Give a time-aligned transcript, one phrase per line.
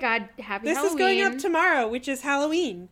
[0.00, 0.94] god, happy This Halloween.
[0.94, 2.88] is going up tomorrow, which is Halloween.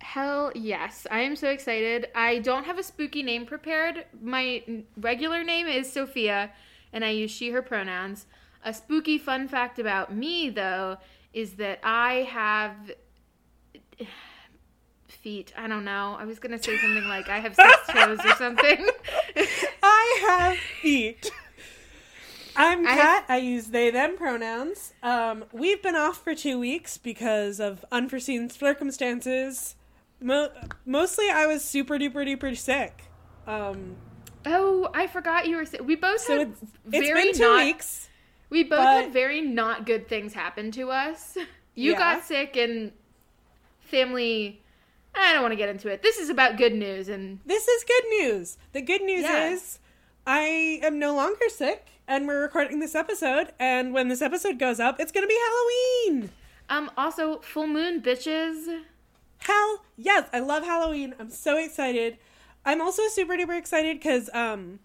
[0.00, 1.06] Hell yes.
[1.10, 2.08] I am so excited.
[2.14, 4.04] I don't have a spooky name prepared.
[4.20, 4.62] My
[4.98, 6.50] regular name is Sophia,
[6.92, 8.26] and I use she, her pronouns.
[8.62, 10.98] A spooky fun fact about me, though,
[11.32, 12.74] is that I have
[15.08, 15.52] feet.
[15.56, 16.16] I don't know.
[16.18, 18.86] I was going to say something like I have six toes or something.
[19.82, 21.30] I have feet.
[22.56, 23.24] I'm I Kat.
[23.28, 24.92] I use they them pronouns.
[25.02, 29.74] Um, we've been off for two weeks because of unforeseen circumstances.
[30.20, 30.50] Mo-
[30.86, 33.04] mostly, I was super duper duper sick.
[33.46, 33.96] Um,
[34.46, 35.84] oh, I forgot you were sick.
[35.84, 38.08] We both so had it's, it's very been two not weeks.
[38.50, 41.36] We both But- had very not good things happen to us.
[41.76, 41.98] You Yeah.
[41.98, 42.92] got sick and
[43.80, 44.62] family.
[45.12, 46.02] I don't want to get into it.
[46.02, 48.58] This is about good news and This is good news.
[48.72, 49.50] The good news Yeah.
[49.50, 49.80] is
[50.24, 53.52] I am no longer sick, and we're recording this episode.
[53.58, 55.38] And when this episode goes up, it's going to be
[56.08, 56.30] Halloween.
[56.68, 58.82] um also full moon bitches.
[59.38, 61.14] Hell yes, I love Halloween.
[61.18, 62.18] I'm so excited.
[62.64, 64.78] I'm also super duper excited because um,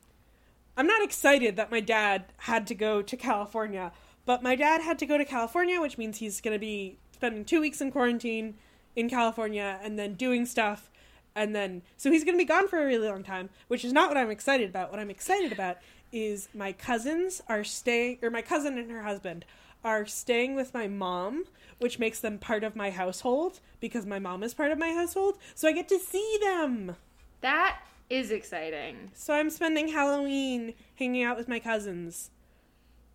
[0.75, 3.93] I'm not excited that my dad had to go to California,
[4.25, 7.45] but my dad had to go to California, which means he's going to be spending
[7.45, 8.55] two weeks in quarantine
[8.95, 10.89] in California and then doing stuff.
[11.35, 13.93] And then, so he's going to be gone for a really long time, which is
[13.93, 14.91] not what I'm excited about.
[14.91, 15.77] What I'm excited about
[16.11, 19.45] is my cousins are staying, or my cousin and her husband
[19.83, 21.45] are staying with my mom,
[21.79, 25.37] which makes them part of my household because my mom is part of my household.
[25.55, 26.95] So I get to see them.
[27.41, 29.11] That is exciting.
[29.13, 32.31] So I'm spending Halloween hanging out with my cousins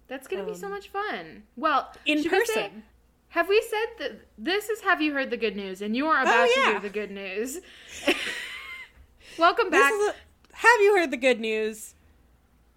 [0.08, 1.42] That's going to be so Um, much fun.
[1.56, 2.82] Well, in should we say- person.
[3.30, 6.22] have we said that this is have you heard the good news and you are
[6.22, 6.70] about to yeah.
[6.72, 7.58] hear the good news.
[9.38, 9.92] Welcome back.
[9.92, 10.14] a,
[10.52, 11.94] have you heard the good news?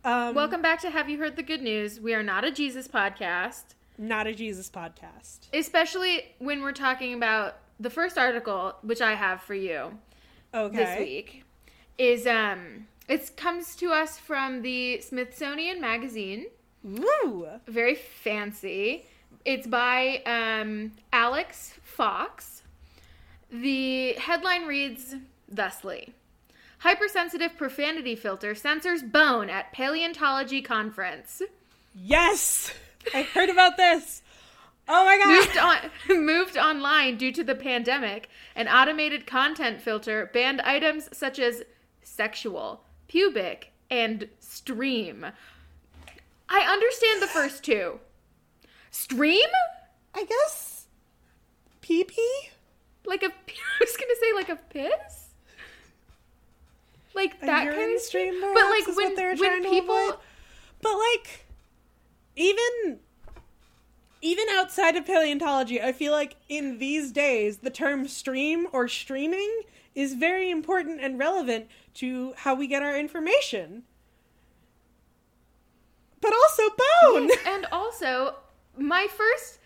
[0.07, 1.99] Um, Welcome back to Have You Heard the Good News?
[1.99, 3.63] We are not a Jesus podcast.
[3.97, 5.47] Not a Jesus podcast.
[5.53, 9.91] especially when we're talking about the first article which i have for you
[10.53, 10.75] Okay.
[10.77, 11.43] this week
[11.97, 16.45] is um it comes to us from the smithsonian magazine
[16.83, 17.47] Woo!
[17.67, 19.05] very fancy
[19.45, 22.61] it's by um alex fox
[23.51, 25.15] the headline reads
[25.49, 26.13] thusly
[26.87, 31.41] hypersensitive profanity filter censors bone at paleontology conference
[31.93, 32.73] Yes!
[33.13, 34.21] I heard about this.
[34.87, 35.27] Oh my god!
[35.27, 41.39] moved on moved online due to the pandemic, an automated content filter banned items such
[41.39, 41.63] as
[42.03, 45.25] sexual, pubic, and stream.
[46.47, 47.99] I understand the first two.
[48.91, 49.49] Stream?
[50.13, 50.85] I guess
[51.81, 52.49] pee pee.
[53.05, 53.31] Like a I
[53.81, 55.26] was gonna say like a piss?
[57.17, 58.39] Like that of stream.
[58.39, 60.19] But like when, what they were when people avoid?
[60.81, 61.45] But like,
[62.35, 62.99] even
[64.21, 69.61] even outside of paleontology, I feel like in these days the term stream or streaming
[69.95, 73.83] is very important and relevant to how we get our information.
[76.21, 77.29] But also bone.
[77.29, 78.35] Yes, and also
[78.77, 79.56] my first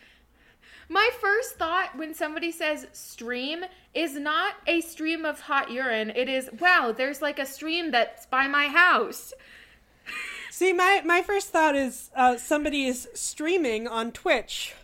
[0.91, 3.63] my first thought when somebody says stream
[3.93, 6.09] is not a stream of hot urine.
[6.11, 9.33] It is wow, there's like a stream that's by my house.
[10.51, 14.75] See, my my first thought is uh, somebody is streaming on Twitch.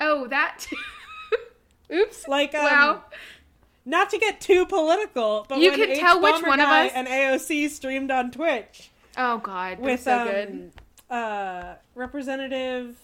[0.00, 0.66] Oh, that
[1.92, 2.28] Oops.
[2.28, 3.04] Like, um, wow.
[3.84, 5.98] Not to get too political, but You can H.
[5.98, 10.26] tell which one of us- and AOC streamed on Twitch Oh god, with so um,
[10.28, 10.72] good.
[11.10, 12.96] uh, Representative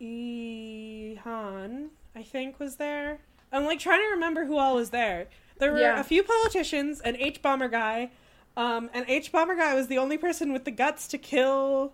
[0.00, 3.18] Ilhan, I think, was there.
[3.52, 5.26] I'm like trying to remember who all was there.
[5.58, 6.00] There were Yeah.
[6.00, 8.10] a few politicians, an Hbomberguy,
[8.56, 11.92] um, and Hbomberguy was the only person with the guts to kill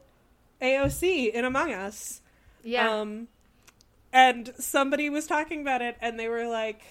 [0.60, 2.20] AOC in Among Us.
[2.62, 2.88] Yeah.
[2.90, 3.28] Um,
[4.12, 6.82] and somebody was talking about it, and they were like,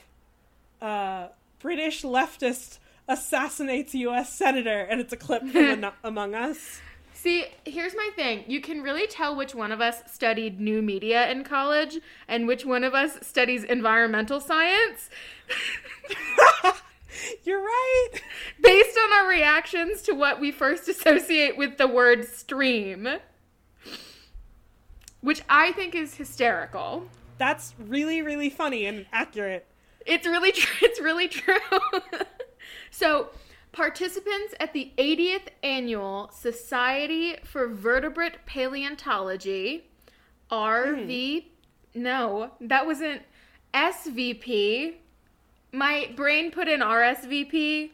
[0.81, 1.29] uh,
[1.59, 4.33] "British leftist assassinates U.S.
[4.33, 6.81] senator," and it's a clip from Among Us.
[7.15, 8.43] See, here's my thing.
[8.45, 11.97] You can really tell which one of us studied new media in college
[12.27, 15.09] and which one of us studies environmental science
[17.45, 18.09] You're right.
[18.61, 23.07] based on our reactions to what we first associate with the word stream.
[25.21, 27.07] Which I think is hysterical.
[27.37, 29.65] That's really, really funny and accurate.
[30.05, 31.55] It's really tr- it's really true.
[32.91, 33.29] so,
[33.75, 39.83] participants at the 80th annual Society for Vertebrate Paleontology,
[40.49, 41.45] RV
[41.97, 43.21] no, that wasn't
[43.73, 44.95] SVP.
[45.71, 47.91] My brain put in RSVP,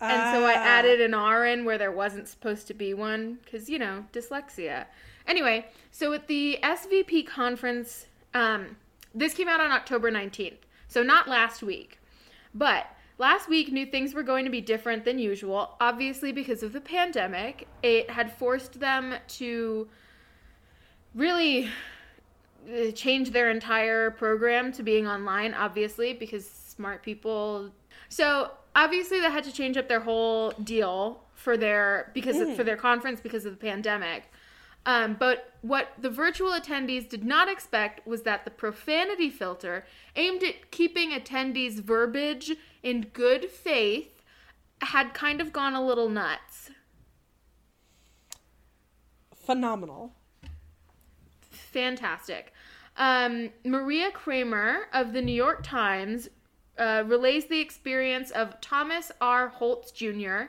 [0.00, 0.62] and so I Ah.
[0.64, 4.86] added an R in where there wasn't supposed to be one because you know dyslexia.
[5.26, 8.76] Anyway, so at the SVP conference, um,
[9.14, 11.98] this came out on October 19th, so not last week.
[12.54, 16.72] But last week knew things were going to be different than usual, obviously because of
[16.72, 17.68] the pandemic.
[17.82, 19.88] It had forced them to
[21.14, 21.68] really
[22.68, 27.70] uh, change their entire program to being online, obviously, because smart people.
[28.08, 32.64] So obviously they had to change up their whole deal for their because of, for
[32.64, 34.30] their conference because of the pandemic.
[34.84, 39.84] Um, but what the virtual attendees did not expect was that the profanity filter,
[40.16, 44.22] aimed at keeping attendees' verbiage in good faith,
[44.80, 46.70] had kind of gone a little nuts.
[49.34, 50.12] Phenomenal.
[51.50, 52.52] Fantastic.
[52.96, 56.28] Um, Maria Cramer of the New York Times
[56.78, 59.48] uh, relays the experience of Thomas R.
[59.48, 60.44] Holtz Jr.,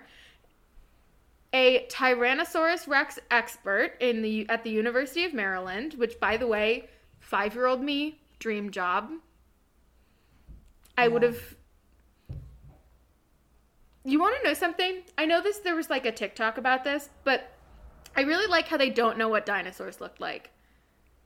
[1.53, 6.89] a Tyrannosaurus Rex expert in the at the University of Maryland, which, by the way,
[7.19, 9.11] five-year-old me dream job.
[10.97, 11.55] I would have.
[14.05, 15.03] You want to know something?
[15.17, 15.59] I know this.
[15.59, 17.51] There was like a TikTok about this, but
[18.15, 20.51] I really like how they don't know what dinosaurs looked like.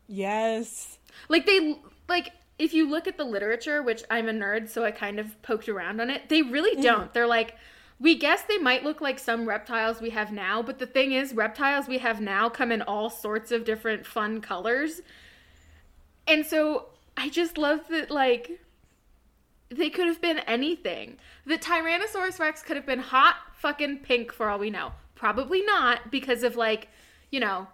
[0.07, 1.00] Yes.
[1.27, 4.91] Like they like if you look at the literature, which I'm a nerd, so I
[4.91, 7.13] kind of poked around on it, they really don't.
[7.13, 7.56] They're like
[8.00, 11.33] we guess they might look like some reptiles we have now, but the thing is
[11.33, 15.01] reptiles we have now come in all sorts of different fun colors.
[16.27, 18.59] And so I just love that like
[19.69, 21.17] they could have been anything.
[21.45, 24.93] The Tyrannosaurus Rex could have been hot fucking pink for all we know.
[25.15, 26.87] Probably not because of like,
[27.31, 27.67] you know,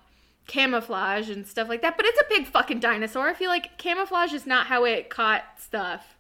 [0.48, 1.98] camouflage and stuff like that.
[1.98, 3.30] But it's a big fucking dinosaur.
[3.30, 6.18] I feel like camouflage is not how it caught stuff.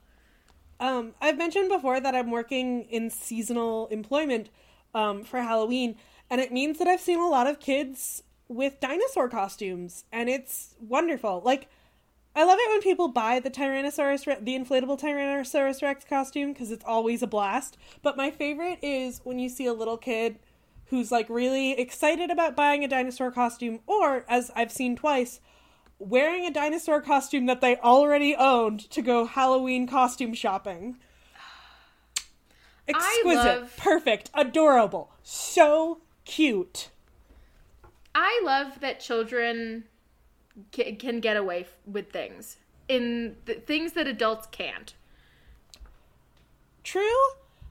[0.79, 4.49] Um, I've mentioned before that I'm working in seasonal employment
[4.93, 5.95] um, for Halloween,
[6.29, 10.75] and it means that I've seen a lot of kids with dinosaur costumes, and it's
[10.79, 11.41] wonderful.
[11.43, 11.69] Like,
[12.35, 16.71] I love it when people buy the Tyrannosaurus, Re- the inflatable Tyrannosaurus Rex costume because
[16.71, 17.77] it's always a blast.
[18.01, 20.39] But my favorite is when you see a little kid
[20.87, 25.39] who's like really excited about buying a dinosaur costume, or as I've seen twice,
[25.99, 30.97] wearing a dinosaur costume that they already owned to go Halloween costume shopping.
[32.87, 36.89] Exquisite, love- perfect, adorable, so cute.
[38.15, 39.85] I love that children
[40.75, 42.57] ca- can get away f- with things
[42.87, 44.93] in the things that adults can't.
[46.83, 47.01] True.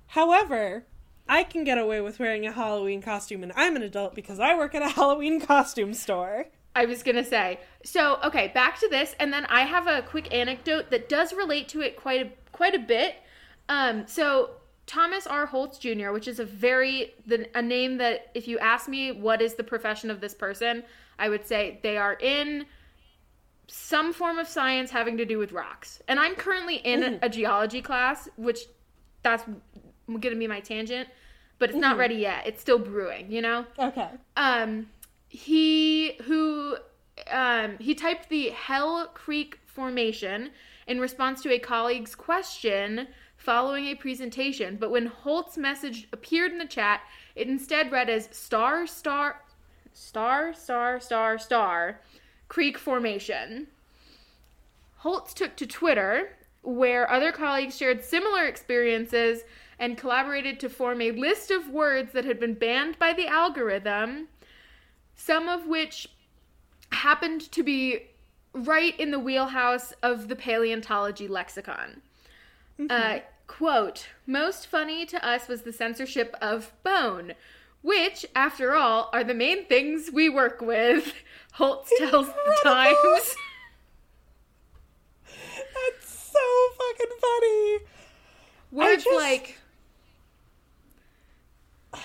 [0.09, 0.85] However,
[1.29, 4.57] I can get away with wearing a Halloween costume and I'm an adult because I
[4.57, 6.47] work at a Halloween costume store.
[6.75, 7.61] I was gonna say.
[7.85, 11.69] So, okay, back to this, and then I have a quick anecdote that does relate
[11.69, 13.17] to it quite a quite a bit.
[13.69, 14.51] Um, so
[14.87, 15.47] Thomas R.
[15.47, 19.43] Holtz Jr., which is a very the, a name that if you ask me what
[19.43, 20.83] is the profession of this person,
[21.19, 22.67] I would say they are in
[23.69, 26.03] some form of science having to do with rocks.
[26.09, 28.61] And I'm currently in a, a geology class, which
[29.23, 29.45] that's
[30.09, 31.09] going to be my tangent,
[31.59, 32.47] but it's not ready yet.
[32.47, 33.65] It's still brewing, you know?
[33.79, 34.09] Okay.
[34.37, 34.89] um
[35.29, 36.77] he who
[37.31, 40.51] um he typed the hell creek formation
[40.87, 43.07] in response to a colleague's question
[43.39, 47.01] following a presentation but when holt's message appeared in the chat
[47.35, 49.41] it instead read as star star
[49.93, 52.01] star star star star
[52.49, 53.67] creek formation
[55.03, 59.43] Holtz took to Twitter, where other colleagues shared similar experiences
[59.77, 64.29] and collaborated to form a list of words that had been banned by the algorithm,
[65.17, 66.09] some of which
[66.93, 68.11] happened to be
[68.53, 72.01] right in the wheelhouse of the paleontology lexicon.
[72.89, 73.19] Uh,
[73.49, 77.33] quote, most funny to us was the censorship of bone,
[77.83, 81.13] which, after all, are the main things we work with,
[81.53, 82.97] Holtz tells the Times.
[85.27, 86.39] That's so
[86.79, 87.79] fucking funny.
[88.71, 89.59] Words just- like.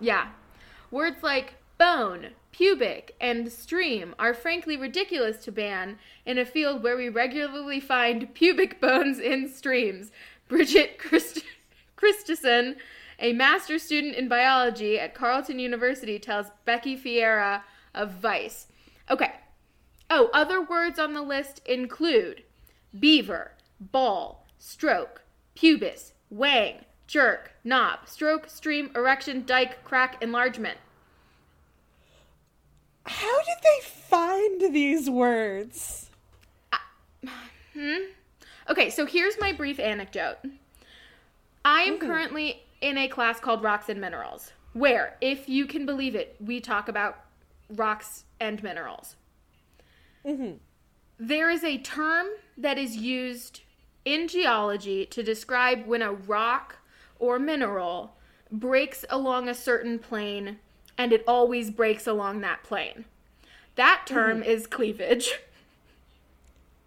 [0.00, 0.28] Yeah.
[0.90, 6.96] Words like bone, pubic, and stream are frankly ridiculous to ban in a field where
[6.96, 10.10] we regularly find pubic bones in streams.
[10.48, 11.44] Bridget Christ-
[11.96, 12.76] Christensen,
[13.22, 17.64] a master's student in biology at Carleton University, tells Becky Ferreira
[17.94, 18.66] of Vice.
[19.08, 19.32] Okay.
[20.10, 22.42] Oh, other words on the list include
[22.98, 25.22] beaver, ball, stroke,
[25.54, 30.78] pubis, wang, jerk, knob, stroke, stream, erection, dike, crack, enlargement.
[33.06, 36.10] How did they find these words?
[37.74, 38.02] Hmm.
[38.68, 40.38] Okay, so here's my brief anecdote.
[41.64, 46.14] I am currently in a class called Rocks and Minerals, where, if you can believe
[46.14, 47.24] it, we talk about
[47.70, 49.16] rocks and minerals.
[51.18, 52.26] There is a term
[52.58, 53.60] that is used
[54.04, 56.78] in geology to describe when a rock
[57.18, 58.16] or mineral
[58.50, 60.58] breaks along a certain plane
[60.98, 63.04] and it always breaks along that plane.
[63.76, 65.38] That term is cleavage.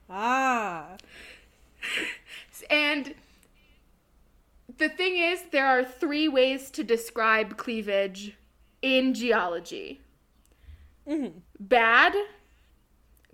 [0.09, 0.97] Ah.
[2.69, 3.13] And
[4.77, 8.37] the thing is, there are three ways to describe cleavage
[8.81, 10.01] in geology.
[11.07, 11.39] Mm-hmm.
[11.59, 12.15] Bad,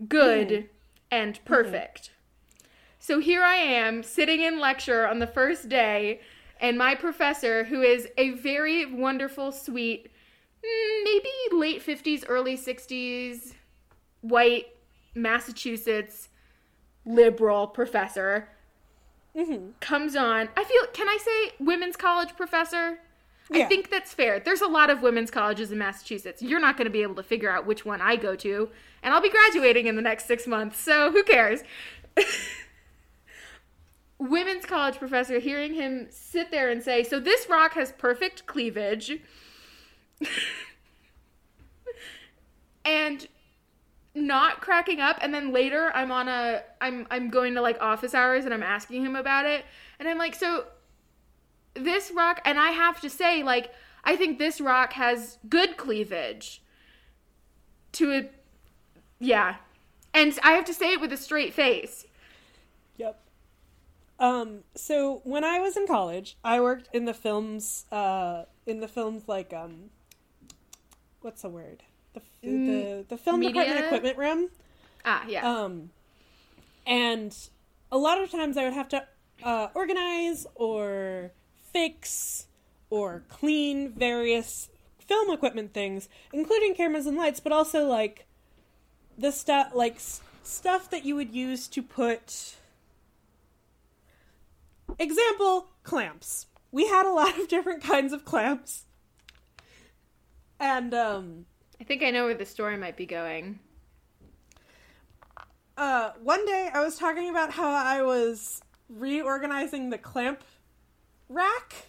[0.07, 0.67] good, mm-hmm.
[1.09, 2.03] and perfect.
[2.03, 2.67] Mm-hmm.
[2.99, 6.21] So here I am sitting in lecture on the first day,
[6.59, 10.11] and my professor, who is a very wonderful, sweet,
[10.63, 13.53] mm, maybe late 50s, early 60s,
[14.21, 14.67] white,
[15.15, 16.29] Massachusetts,
[17.05, 18.49] liberal professor,
[19.35, 19.71] Mm-hmm.
[19.79, 20.49] comes on.
[20.57, 22.99] I feel, can I say women's college professor?
[23.53, 24.39] I think that's fair.
[24.39, 26.41] There's a lot of women's colleges in Massachusetts.
[26.41, 28.69] You're not going to be able to figure out which one I go to,
[29.03, 31.61] and I'll be graduating in the next six months, so who cares?
[34.21, 39.19] women's college professor, hearing him sit there and say, So this rock has perfect cleavage.
[42.85, 43.27] and
[44.13, 48.13] not cracking up and then later I'm on a I'm I'm going to like office
[48.13, 49.63] hours and I'm asking him about it
[49.99, 50.65] and I'm like so
[51.75, 53.71] this rock and I have to say like
[54.03, 56.61] I think this rock has good cleavage
[57.93, 58.29] to a
[59.19, 59.55] yeah
[60.13, 62.05] and I have to say it with a straight face
[62.97, 63.19] Yep.
[64.19, 68.87] Um, so when I was in college, I worked in the films, uh, in the
[68.87, 69.89] films like, um,
[71.21, 71.81] what's the word?
[72.13, 74.49] The, the, the film department equipment room.
[75.05, 75.91] ah yeah Um,
[76.87, 77.35] and
[77.91, 79.05] a lot of times I would have to
[79.43, 81.31] uh, organize or
[81.71, 82.47] fix
[82.89, 88.25] or clean various film equipment things, including cameras and lights, but also like
[89.17, 92.55] the stuff like s- stuff that you would use to put.
[94.99, 96.47] Example: clamps.
[96.71, 98.85] We had a lot of different kinds of clamps,
[100.59, 101.45] and um,
[101.81, 103.59] I think I know where the story might be going
[105.81, 110.43] uh, one day I was talking about how I was reorganizing the clamp
[111.27, 111.87] rack.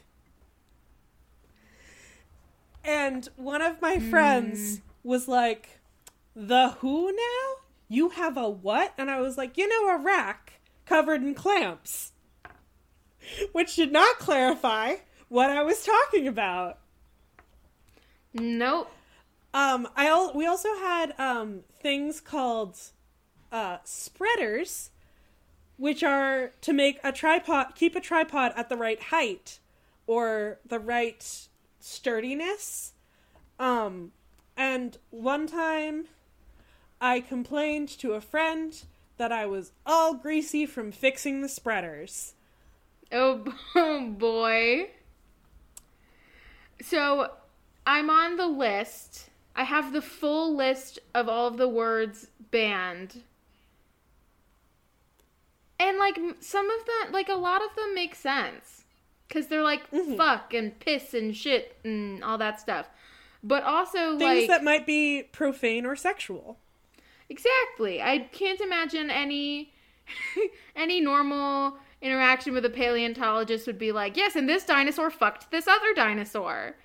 [2.83, 5.81] And one of my friends was like,
[6.35, 7.55] The who now?
[7.89, 8.95] You have a what?
[8.97, 10.55] And I was like, You know, a rack
[10.87, 12.13] covered in clamps.
[13.53, 14.97] Which did not clarify
[15.29, 16.79] what I was talking about.
[18.33, 18.91] nope
[19.55, 22.79] Um, I al- we also had um things called
[23.51, 24.91] uh spreaders,
[25.77, 29.59] which are to make a tripod, keep a tripod at the right height
[30.07, 31.49] or the right
[31.81, 32.93] sturdiness.
[33.59, 34.13] Um,
[34.57, 36.07] and one time,
[37.01, 38.83] I complained to a friend
[39.17, 42.35] that I was all greasy from fixing the spreaders.
[43.11, 43.45] Oh,
[43.75, 44.91] oh boy.
[46.81, 47.31] So
[47.87, 49.31] I'm on the list.
[49.55, 53.23] I have the full list of all of the words banned.
[55.79, 58.85] And like some of them, like a lot of them make sense.
[59.29, 60.17] Because they're like mm-hmm.
[60.17, 62.89] fuck and piss and shit and all that stuff.
[63.43, 64.49] But also, Things like.
[64.49, 66.59] that might be profane or sexual.
[67.29, 68.01] Exactly.
[68.01, 69.73] I can't imagine any
[70.77, 75.67] any normal interaction with a paleontologist would be like, "Yes, and this dinosaur fucked this
[75.67, 76.77] other dinosaur."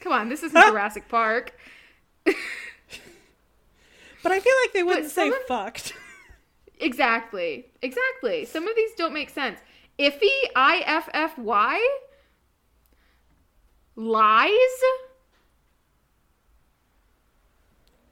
[0.00, 1.52] Come on, this isn't Jurassic Park.
[4.22, 5.94] But I feel like they wouldn't say of- fucked.
[6.78, 7.70] exactly.
[7.80, 8.44] Exactly.
[8.44, 9.58] Some of these don't make sense.
[9.98, 11.98] Iffy, I F F Y?
[13.96, 14.50] Lies?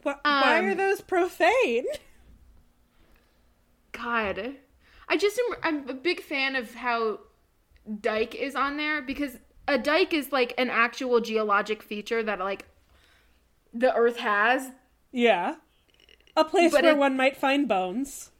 [0.02, 1.84] Wh- why are Um, those profane?
[3.92, 4.54] God,
[5.08, 5.56] I just am.
[5.62, 7.20] I'm a big fan of how
[8.00, 9.36] Dyke is on there because
[9.68, 12.66] a dike is like an actual geologic feature that like
[13.72, 14.72] the Earth has.
[15.12, 15.56] Yeah.
[16.36, 18.30] A place But where it- one might find bones.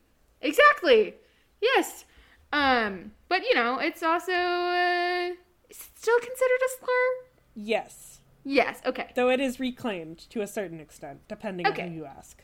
[0.40, 1.14] Exactly.
[1.61, 2.04] Yes.
[2.52, 3.12] Um.
[3.28, 5.30] But you know, it's also uh,
[5.70, 7.28] still considered a slur.
[7.54, 8.20] Yes.
[8.44, 8.80] Yes.
[8.87, 9.11] Okay.
[9.14, 11.82] Though it is reclaimed to a certain extent, depending Okay.
[11.82, 12.42] on who you ask.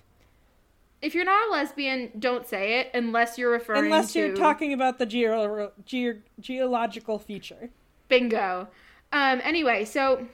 [1.00, 4.72] If you're not a lesbian, don't say it unless you're referring Unless to you're talking
[4.72, 7.70] about the geo- ge- geological feature.
[8.08, 8.68] Bingo.
[9.12, 10.26] Um, anyway, so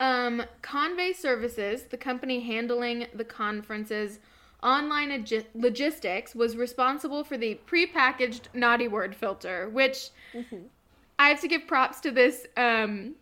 [0.00, 4.18] um, Convey Services, the company handling the conference's
[4.62, 10.10] online logistics, was responsible for the prepackaged naughty word filter, which
[11.18, 13.14] I have to give props to this um,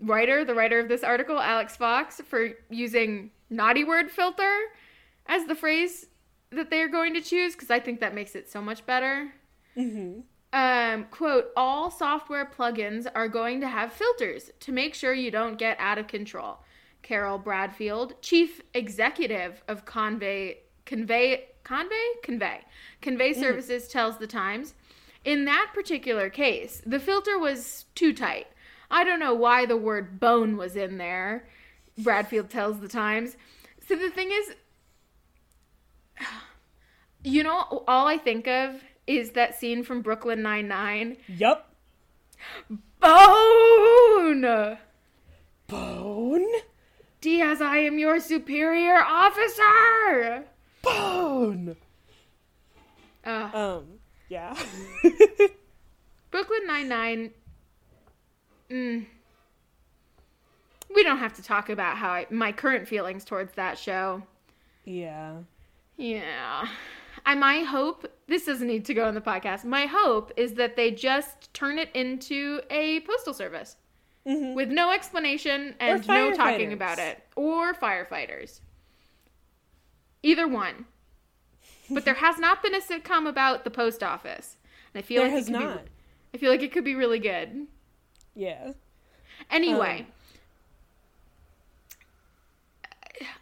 [0.00, 4.58] writer, the writer of this article, Alex Fox, for using naughty word filter
[5.26, 6.06] as the phrase
[6.50, 9.32] that they're going to choose because I think that makes it so much better.
[9.76, 10.20] Mm-hmm.
[10.52, 15.58] Um, quote, all software plugins are going to have filters to make sure you don't
[15.58, 16.58] get out of control.
[17.02, 22.60] Carol Bradfield, chief executive of Convey, Convey, Convey, Convey,
[23.00, 24.74] Convey Services, tells the Times.
[25.24, 28.46] In that particular case, the filter was too tight.
[28.90, 31.48] I don't know why the word bone was in there.
[31.98, 33.36] Bradfield tells the Times.
[33.86, 34.54] So the thing is,
[37.24, 41.16] you know, all I think of is that scene from Brooklyn Nine Nine.
[41.28, 41.72] Yup.
[43.00, 44.78] Bone.
[45.68, 46.46] Bone.
[47.20, 50.44] Diaz, I am your superior officer.
[50.82, 51.76] Bone.
[53.24, 53.84] Uh, Um.
[54.28, 54.56] Yeah.
[56.30, 57.30] Brooklyn Nine Nine.
[58.70, 59.06] Mm,
[60.94, 64.22] we don't have to talk about how I, my current feelings towards that show.
[64.84, 65.36] yeah.
[65.96, 66.66] Yeah.
[67.26, 69.64] I my hope this doesn't need to go on the podcast.
[69.64, 73.76] My hope is that they just turn it into a postal service
[74.26, 74.54] Mhm.
[74.54, 78.60] with no explanation and no talking about it or firefighters.
[80.22, 80.86] Either one.
[81.90, 84.56] But there has not been a sitcom about the post office.
[84.94, 85.84] And I feel There like has it could not.
[85.84, 85.90] Be,
[86.34, 87.66] I feel like it could be really good.
[88.34, 88.72] Yeah.
[89.50, 90.12] Anyway, Um,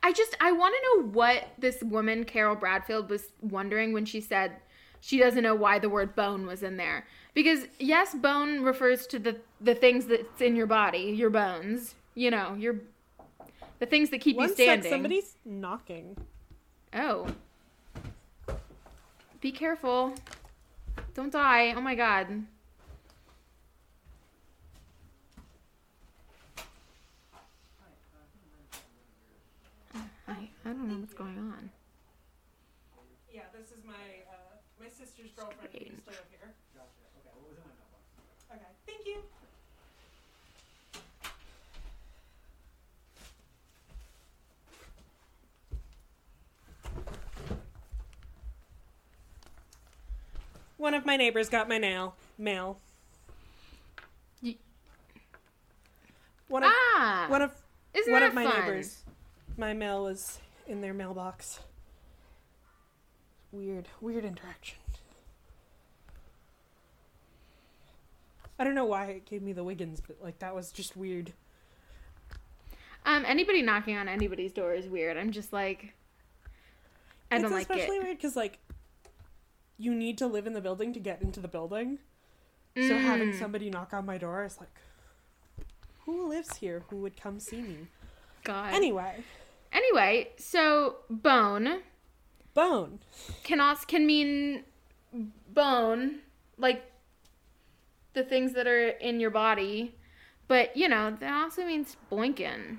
[0.03, 4.21] I just I want to know what this woman Carol Bradfield was wondering when she
[4.21, 4.53] said
[5.01, 7.07] she doesn't know why the word bone was in there.
[7.35, 12.31] Because yes, bone refers to the the things that's in your body, your bones, you
[12.31, 12.77] know, your
[13.81, 14.91] the things that keep One you sec, standing.
[14.91, 16.17] somebody's knocking.
[16.95, 17.27] Oh.
[19.41, 20.15] Be careful.
[21.15, 21.75] Don't die.
[21.77, 22.45] Oh my god.
[30.65, 31.71] I, I don't know what's going on.
[33.33, 36.55] Yeah, this is my uh, my sister's girlfriend who used to live here.
[36.77, 38.05] Okay, Well was in my notebook.
[38.55, 38.71] Okay.
[38.87, 39.19] thank you.
[50.77, 52.79] One of my neighbors got my nail mail.
[54.43, 54.59] Ye-
[56.49, 57.27] One of Ah!
[57.29, 57.53] one of
[57.95, 58.61] Isn't one that of my fun?
[58.61, 59.03] neighbors.
[59.57, 61.61] My mail was in their mailbox.
[63.53, 64.79] Weird, weird interaction.
[68.59, 71.33] I don't know why it gave me the Wiggins, but like that was just weird.
[73.07, 75.17] Um, anybody knocking on anybody's door is weird.
[75.17, 75.93] I'm just like,
[77.31, 78.59] I don't it's like especially weird because like
[79.77, 81.99] you need to live in the building to get into the building.
[82.77, 83.39] So having Mm.
[83.39, 84.71] somebody knock on my door is like,
[86.07, 86.83] who lives here?
[86.91, 87.87] Who would come see me?
[88.43, 88.75] God.
[88.75, 89.23] Anyway,
[89.75, 91.83] Anyway, so bone
[92.55, 93.01] bone.
[93.43, 94.63] can also can mean
[95.53, 96.21] bone,
[96.57, 96.91] like
[98.15, 99.95] the things that are in your body,
[100.49, 102.79] but you know that also means boinkin.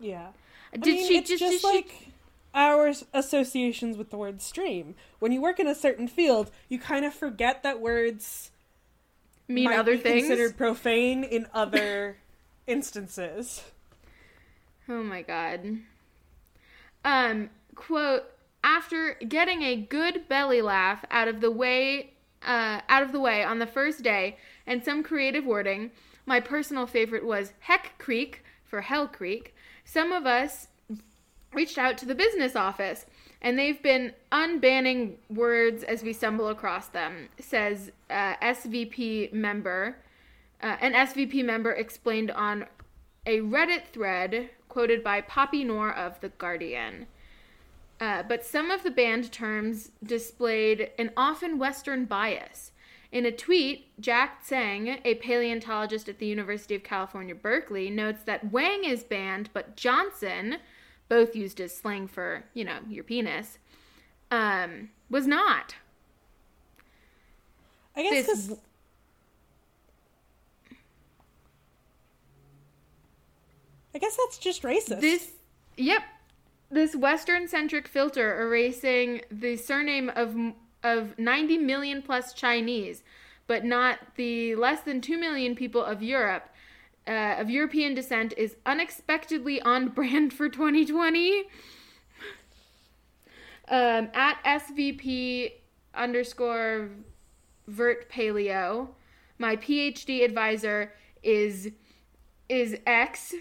[0.00, 0.28] Yeah.
[0.72, 2.08] Did I mean, she just, just did she- like
[2.54, 4.96] our associations with the word stream.
[5.20, 8.50] When you work in a certain field, you kind of forget that words
[9.46, 10.26] mean other things?
[10.26, 12.16] considered profane in other
[12.66, 13.62] instances.
[14.88, 15.80] Oh my god.
[17.04, 18.24] Um, quote,
[18.62, 23.44] after getting a good belly laugh out of the way uh, out of the way
[23.44, 24.36] on the first day
[24.66, 25.90] and some creative wording,
[26.26, 29.54] my personal favorite was Heck Creek for Hell Creek.
[29.84, 30.68] Some of us
[31.52, 33.06] reached out to the business office
[33.42, 39.96] and they've been unbanning words as we stumble across them, says uh, SVP member.
[40.62, 42.66] Uh, an SVP member explained on
[43.26, 47.06] a Reddit thread quoted by Poppy Noor of The Guardian.
[48.00, 52.72] Uh, but some of the banned terms displayed an often Western bias.
[53.12, 58.52] In a tweet, Jack Tseng, a paleontologist at the University of California, Berkeley, notes that
[58.52, 60.56] Wang is banned, but Johnson,
[61.08, 63.58] both used as slang for, you know, your penis,
[64.30, 65.74] um, was not.
[67.96, 68.58] I guess This-
[73.94, 75.00] I guess that's just racist.
[75.00, 75.32] This,
[75.76, 76.02] yep,
[76.70, 80.36] this Western-centric filter erasing the surname of
[80.82, 83.02] of 90 million plus Chinese,
[83.46, 86.48] but not the less than 2 million people of Europe.
[87.06, 91.44] Uh, of European descent is unexpectedly on brand for 2020.
[93.68, 95.52] Um, at SVP
[95.94, 96.90] underscore
[97.66, 98.88] vert paleo,
[99.38, 101.70] my PhD advisor is
[102.48, 103.34] is X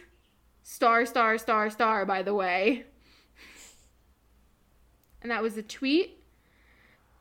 [0.70, 2.86] star star star star by the way
[5.22, 6.22] and that was a tweet.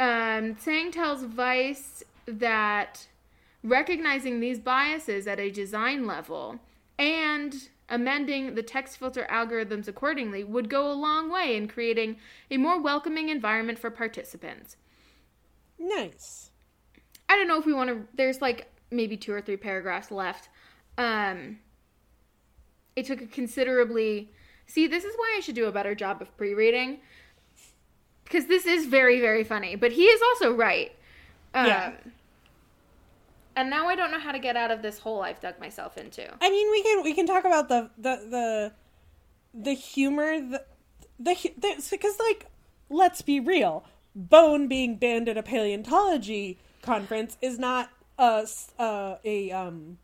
[0.01, 3.07] Um, Tseng tells Vice that
[3.65, 6.61] recognizing these biases at a design level
[6.99, 12.17] and amending the text filter algorithms accordingly would go a long way in creating
[12.51, 14.77] a more welcoming environment for participants.
[15.79, 16.51] Nice.
[17.29, 18.07] I don't know if we want to.
[18.15, 20.49] There's like maybe two or three paragraphs left.
[20.97, 21.59] Um,
[22.99, 24.31] it took a considerably.
[24.67, 27.01] See, this is why I should do a better job of pre-reading
[28.25, 29.75] because this is very, very funny.
[29.75, 30.93] But he is also right.
[31.55, 31.93] Um, Yeah.
[33.57, 35.99] And now I don't know how to get out of this hole I've dug myself
[35.99, 36.33] into.
[36.41, 38.73] I mean, we can we can talk about the the the
[39.53, 40.65] the humor the
[41.19, 42.47] the because like
[42.89, 43.85] let's be real,
[44.15, 48.47] bone being banned at a paleontology conference is not a
[48.79, 49.99] uh, a um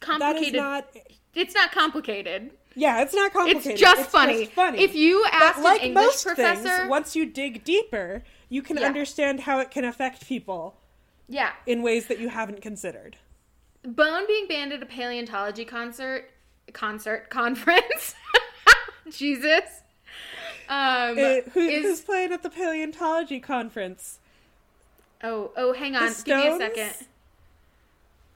[0.00, 0.54] that is Complicated.
[0.54, 0.88] not
[1.34, 2.50] it's not complicated.
[2.74, 3.72] yeah it's not complicated.
[3.72, 4.46] It's complicated just, funny.
[4.46, 4.82] funny.
[4.82, 8.62] If you ask but like an English most professor, things, once you dig deeper, you
[8.62, 8.86] can Yeah.
[8.86, 10.76] understand how it can affect people
[11.28, 13.16] yeah, in ways that you haven't considered.
[13.84, 16.30] Bone being banned at a paleontology concert,
[16.72, 18.14] concert conference.
[19.10, 19.82] Jesus.
[20.68, 24.18] Um, It- who, is who's playing at the paleontology conference?
[25.22, 26.94] oh oh hang on, give me a second.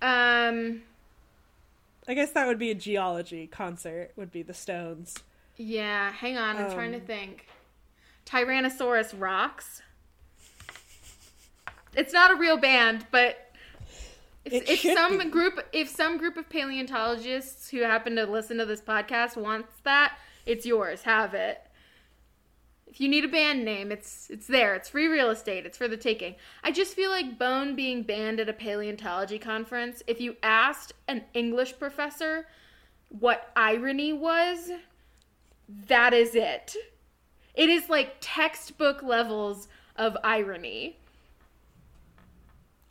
[0.03, 0.83] Um,
[2.07, 4.13] I guess that would be a geology concert.
[4.17, 5.15] Would be the Stones.
[5.57, 7.47] yeah, hang on, I'm trying to Um, think.
[8.27, 9.83] Tyrannosaurus rocks.
[11.97, 13.39] It's not a real band, but
[14.45, 15.25] if, It if some be.
[15.27, 20.19] group if some group of paleontologists who happen to listen to this podcast wants that,
[20.45, 21.03] it's yours.
[21.03, 21.61] Have it.
[22.95, 24.77] If you need a band name, it's it's there.
[24.77, 25.67] It's free real estate.
[25.67, 26.37] It's for the taking.
[26.63, 30.05] I just feel like Bone being banned at a paleontology conference.
[30.07, 32.47] If you asked an English professor
[33.09, 34.71] what irony was,
[35.89, 36.77] that is it.
[37.57, 40.97] It is like textbook levels of irony.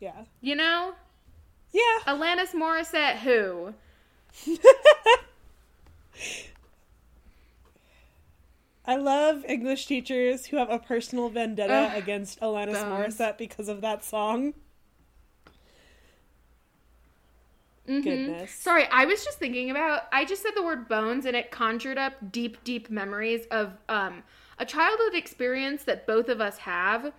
[0.01, 0.25] Yeah.
[0.41, 0.95] You know?
[1.71, 1.99] Yeah.
[2.07, 3.73] Alanis Morissette who?
[8.85, 13.15] I love English teachers who have a personal vendetta Ugh, against Alanis bones.
[13.17, 14.53] Morissette because of that song.
[17.87, 18.03] Mhm.
[18.03, 18.51] Goodness.
[18.51, 21.97] Sorry, I was just thinking about I just said the word bones and it conjured
[21.97, 24.23] up deep, deep memories of um
[24.57, 27.11] a childhood experience that both of us have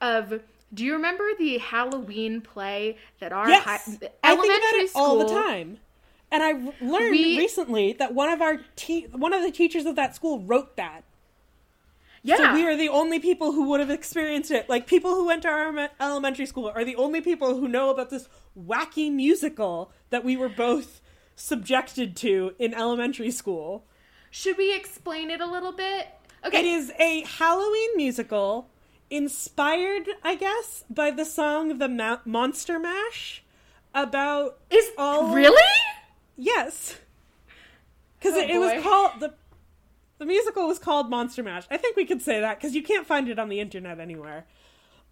[0.00, 0.40] of
[0.74, 3.64] do you remember the Halloween play that our Yes.
[3.64, 5.78] hi- I think about elementary school all the time.
[6.30, 9.96] And I learned We- recently that one of our te- one of the teachers of
[9.96, 11.04] that school wrote that.
[12.22, 12.36] Yeah.
[12.36, 14.68] So we are the only people who would have experienced it.
[14.68, 18.10] Like people who went to our elementary school are the only people who know about
[18.10, 21.00] this wacky musical that we were both
[21.34, 23.84] subjected to in elementary school.
[24.30, 26.08] Should we explain it a little bit?
[26.44, 26.60] Okay.
[26.60, 28.68] It is a Halloween musical
[29.10, 33.42] inspired, I guess, by the song "The Monster Mash"
[33.94, 35.62] about Is all really?
[36.36, 36.98] yes,
[38.18, 39.34] because Oh, it, it was called the
[40.22, 41.64] the musical was called Monster Mash.
[41.68, 44.46] I think we could say that because you can't find it on the internet anywhere.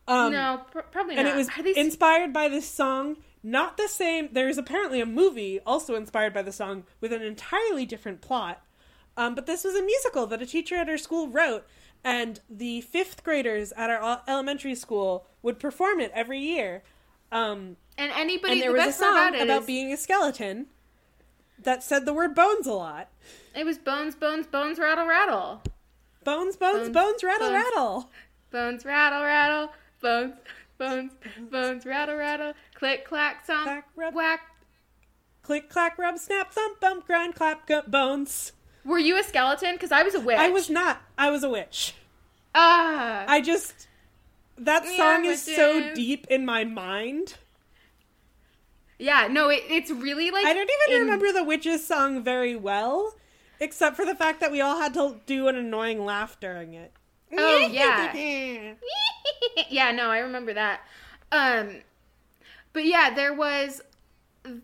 [0.06, 1.26] Um, no, pr- probably not.
[1.26, 3.16] and it was these- inspired by this song.
[3.42, 4.28] Not the same.
[4.30, 8.62] There is apparently a movie also inspired by the song with an entirely different plot.
[9.16, 11.66] Um, but this was a musical that a teacher at our school wrote,
[12.04, 16.84] and the fifth graders at our elementary school would perform it every year.
[17.32, 20.66] Um, and anybody and there the was a song about about is being a skeleton
[21.62, 23.08] that said the word bones a lot.
[23.54, 25.62] it was bones, bones, bones, rattle, rattle.
[26.24, 27.64] Bones, bones, Bones, bones, rattle, bones.
[27.64, 28.10] rattle.
[28.50, 30.34] Bones rattle rattle, bones,
[30.78, 31.12] bones,
[31.50, 34.14] bones rattle rattle, click clack thump, Clack, rub.
[34.14, 34.40] whack.
[35.42, 38.52] Click, clack, rub, snap, thump, bump, grind, clap, go- bones.
[38.84, 39.74] Were you a skeleton?
[39.74, 40.38] Because I was a witch.
[40.38, 41.00] I was not.
[41.18, 41.94] I was a witch.
[42.54, 43.24] Ah.
[43.28, 43.86] I just
[44.58, 47.34] that song is so deep in my mind.
[49.00, 49.28] Yeah.
[49.30, 53.14] No, it, it's really like I don't even in- remember the witches song very well,
[53.58, 56.92] except for the fact that we all had to do an annoying laugh during it.
[57.36, 58.12] Oh, yeah.
[59.70, 60.80] yeah, no, I remember that.
[61.32, 61.76] Um,
[62.72, 63.82] but yeah, there was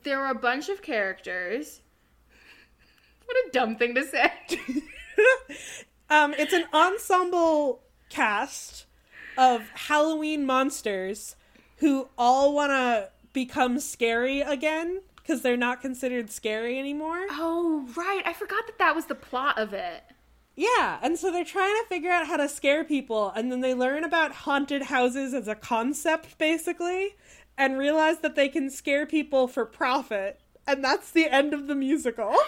[0.03, 1.81] there were a bunch of characters.
[3.25, 4.33] What a dumb thing to say.
[6.11, 8.87] um, it's an ensemble cast
[9.37, 11.37] of Halloween monsters
[11.79, 17.27] who all want to become scary again because they're not considered scary anymore.
[17.29, 18.23] oh, right.
[18.25, 20.03] I forgot that that was the plot of it.
[20.55, 23.75] Yeah, and so they're trying to figure out how to scare people, and then they
[23.75, 27.17] learn about haunted houses as a concept, basically,
[27.59, 31.75] and realize that they can scare people for profit, and that's the end of the
[31.75, 32.35] musical.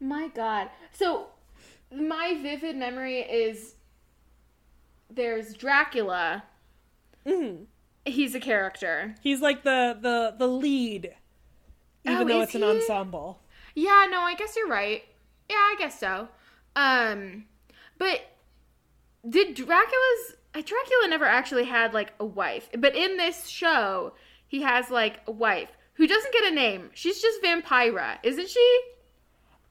[0.00, 0.70] My God.
[0.92, 1.26] So
[1.94, 3.74] my vivid memory is
[5.10, 6.44] there's Dracula.
[7.26, 7.66] Mhm.
[8.04, 9.14] He's a character.
[9.22, 11.14] He's like the the the lead,
[12.04, 13.40] even Oh, though it's an ensemble.
[13.74, 15.04] Yeah, no, I guess you're right.
[15.48, 16.28] Yeah, I guess so.
[16.76, 17.44] Um,
[17.98, 18.20] but
[19.28, 24.14] did Dracula's uh, Dracula never actually had like a wife, but in this show,
[24.48, 26.90] he has like a wife who doesn't get a name.
[26.94, 28.80] She's just Vampira, isn't she?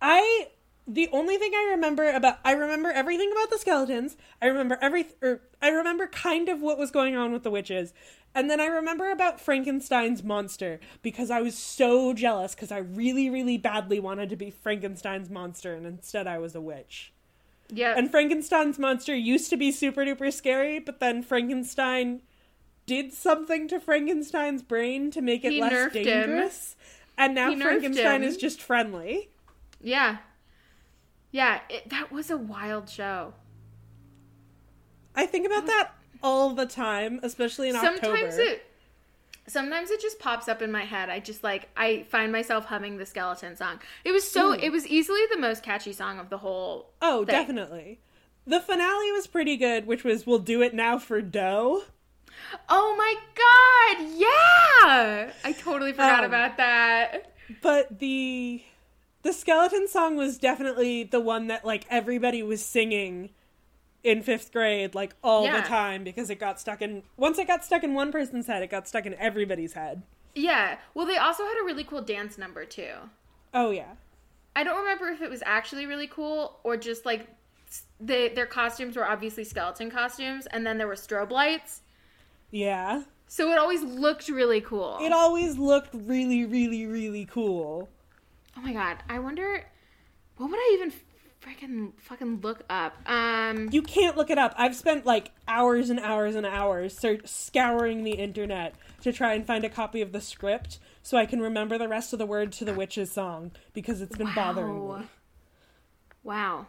[0.01, 0.47] I
[0.87, 4.17] the only thing I remember about I remember everything about the skeletons.
[4.41, 7.93] I remember every or I remember kind of what was going on with the witches.
[8.35, 13.29] And then I remember about Frankenstein's monster because I was so jealous because I really
[13.29, 17.11] really badly wanted to be Frankenstein's monster and instead I was a witch.
[17.71, 17.93] Yeah.
[17.97, 22.21] And Frankenstein's monster used to be super duper scary, but then Frankenstein
[22.85, 26.03] did something to Frankenstein's brain to make it He less nerfed him.
[26.05, 26.75] dangerous.
[27.17, 29.29] And now He Frankenstein is just friendly.
[29.81, 30.17] yeah.
[31.31, 33.33] Yeah, it, that was a wild show.
[35.15, 35.91] I think about that
[36.23, 38.03] all the time, especially in sometimes
[38.35, 38.41] October.
[38.41, 38.65] it
[39.47, 42.97] sometimes it just pops up in my head i just like i find myself humming
[42.97, 44.61] the skeleton song it was so Mm.
[44.61, 47.33] it was easily the most catchy song of the whole oh, thing.
[47.33, 47.99] definitely.
[48.45, 51.83] The finale was pretty good, which was "We'll do it now for dough."
[52.69, 58.61] oh my god yeah i totally forgot Um, about that But the
[59.23, 63.31] the skeleton song was definitely the one that like everybody was singing
[64.03, 65.61] in fifth grade, like all Yeah.
[65.61, 67.03] the time, because it got stuck in.
[67.17, 70.03] Once it got stuck in one person's head, it got stuck in everybody's head.
[70.35, 72.93] yeah well they also had a really cool dance number too
[73.53, 73.93] Oh yeah,
[74.55, 77.27] i don't remember if it was actually really cool or just like
[77.99, 81.81] they, their costumes were obviously skeleton costumes and then there were strobe lights
[82.51, 83.03] yeah.
[83.27, 87.89] so it always looked really cool It always looked really, really, really cool.
[88.55, 89.65] Oh my god, I wonder
[90.37, 90.91] what would I even
[91.41, 92.95] freaking fucking look up?
[93.09, 94.53] Um You can't look it up.
[94.57, 99.45] I've spent like hours and hours and hours search- scouring the internet to try and
[99.45, 102.51] find a copy of the script so I can remember the rest of the word
[102.53, 105.07] to the witch's song because it's been bothering me.
[106.23, 106.67] Wow.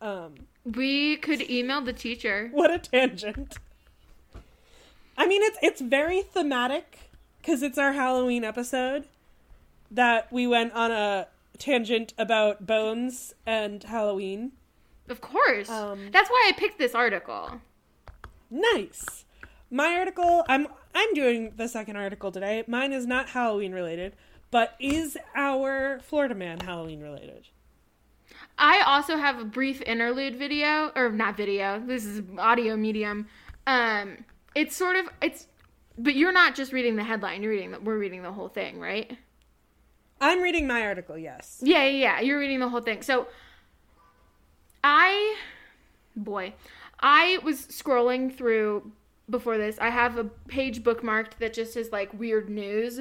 [0.00, 2.48] Um, We could email the teacher.
[2.52, 3.58] what a tangent.
[5.18, 9.04] I mean, it's it's very thematic because it's our Halloween episode
[9.90, 11.26] that we went on a
[11.58, 14.52] tangent about bones and Halloween.
[15.08, 15.68] Of course.
[15.68, 17.60] Um, That's why I picked this article.
[18.50, 19.24] Nice.
[19.70, 22.64] My article, I'm I'm doing the second article today.
[22.66, 24.14] Mine is not Halloween related,
[24.50, 27.48] but is our Florida man Halloween related?
[28.58, 31.82] I also have a brief interlude video or not video.
[31.84, 33.26] This is audio medium.
[33.66, 35.48] Um it's sort of it's
[35.98, 38.78] but you're not just reading the headline, you're reading the, we're reading the whole thing,
[38.78, 39.16] right?
[40.20, 41.60] I'm reading my article, yes.
[41.62, 42.20] Yeah, yeah, yeah.
[42.20, 43.02] You're reading the whole thing.
[43.02, 43.28] So
[44.82, 45.36] I
[46.14, 46.54] boy,
[47.00, 48.92] I was scrolling through
[49.28, 49.78] before this.
[49.80, 53.00] I have a page bookmarked that just is like weird news.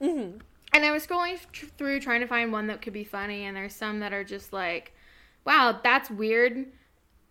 [0.00, 0.38] hmm
[0.72, 3.56] And I was scrolling tr- through trying to find one that could be funny and
[3.56, 4.92] there's some that are just like,
[5.44, 6.66] wow, that's weird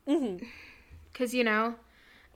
[0.07, 0.37] hmm
[1.13, 1.75] cuz you know.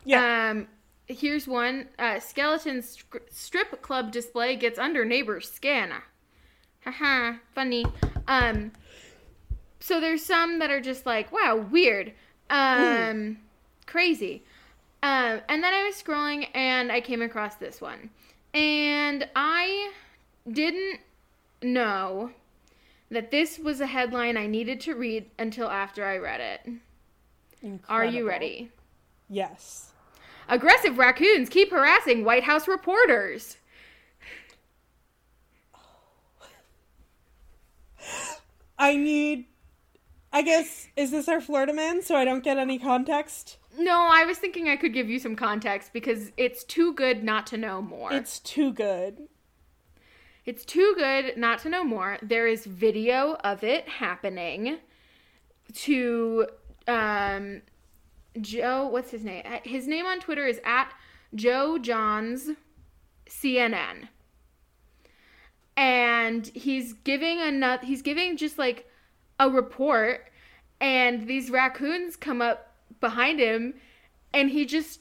[0.05, 0.49] Yeah.
[0.51, 0.67] Um
[1.07, 5.91] here's one uh, skeleton stri- strip club display gets under neighbor's skin.
[6.87, 7.85] Haha, funny.
[8.29, 8.71] Um,
[9.81, 12.13] so there's some that are just like, wow, weird,
[12.49, 13.39] um,
[13.85, 14.43] crazy.
[15.03, 18.09] Um, and then I was scrolling and I came across this one,
[18.53, 19.91] and I
[20.49, 21.01] didn't
[21.61, 22.31] know
[23.11, 27.81] that this was a headline I needed to read until after I read it.
[27.89, 28.71] Are you ready?
[29.29, 29.91] Yes.
[30.47, 33.57] Aggressive raccoons keep harassing White House reporters.
[38.77, 39.45] I need.
[40.31, 42.01] I guess is this our Florida man?
[42.01, 43.57] So I don't get any context.
[43.77, 47.47] No, I was thinking I could give you some context because it's too good not
[47.47, 48.11] to know more.
[48.11, 49.27] It's too good.
[50.45, 52.17] It's too good not to know more.
[52.21, 54.77] There is video of it happening
[55.73, 56.47] to
[56.87, 57.61] um
[58.39, 59.43] Joe, what's his name?
[59.45, 60.93] Uh, His name on Twitter is at
[61.33, 62.51] Joe Johns
[63.27, 64.09] CNN.
[65.77, 68.89] And he's giving a he's giving just like
[69.39, 70.25] a report
[70.81, 73.75] and these raccoons come up behind him
[74.33, 74.99] and he just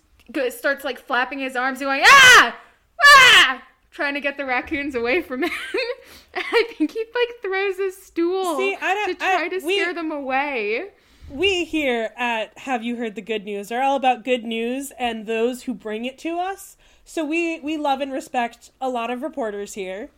[0.51, 2.57] starts like flapping his arms and going ah!
[3.03, 3.63] Ah!
[3.91, 5.51] trying to get the raccoons away from him.
[6.35, 9.61] And i think he like throws a stool See, I don't- to try I- to
[9.65, 10.89] we- scare them away.
[11.31, 15.27] We here at Have You Heard the Good News are all about good news and
[15.27, 16.77] those who bring it to us.
[17.07, 20.11] So we we love and respect a lot of reporters here,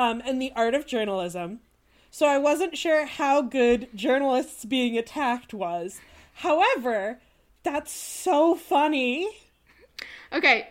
[0.00, 1.60] um, and the art of journalism.
[2.10, 6.00] so I wasn't sure how good journalists being attacked was.
[6.34, 7.18] However,
[7.62, 9.28] that's so funny.
[10.32, 10.66] Okay.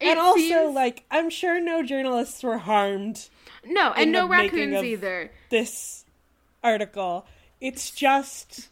[0.00, 3.28] It and also, seems- like, I'm sure no journalists were harmed
[3.64, 5.30] no, and no raccoons either.
[5.50, 6.04] this
[6.62, 7.26] article.
[7.60, 8.68] It's just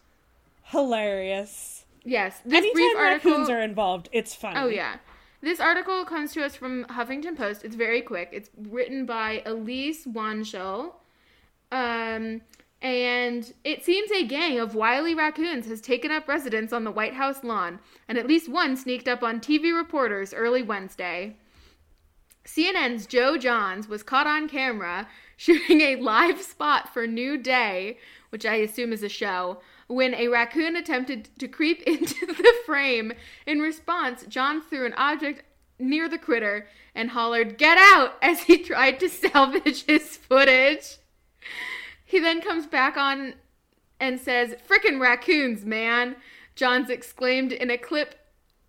[0.65, 1.85] hilarious.
[2.03, 3.31] Yes, this brief Anytime article.
[3.31, 4.59] raccoons are involved, it's funny.
[4.59, 4.97] Oh yeah.
[5.43, 7.65] This article comes to us from Huffington Post.
[7.65, 8.29] It's very quick.
[8.31, 10.93] It's written by Elyse Wanshel.
[11.69, 12.39] Um,
[12.81, 17.15] and it seems a gang of wily raccoons has taken up residence on the White
[17.15, 21.35] House lawn, and at least one sneaked up on TV reporters early Wednesday.
[22.45, 27.97] CNN's Joe Johns was caught on camera shooting a live spot for New Day,
[28.29, 29.59] which I assume is a show,
[29.93, 33.13] when a raccoon attempted to creep into the frame.
[33.45, 35.43] In response, John threw an object
[35.79, 38.13] near the critter and hollered, Get out!
[38.21, 40.97] as he tried to salvage his footage.
[42.05, 43.35] He then comes back on
[43.99, 46.15] and says, Frickin' raccoons, man!
[46.55, 48.15] Johns exclaimed in a clip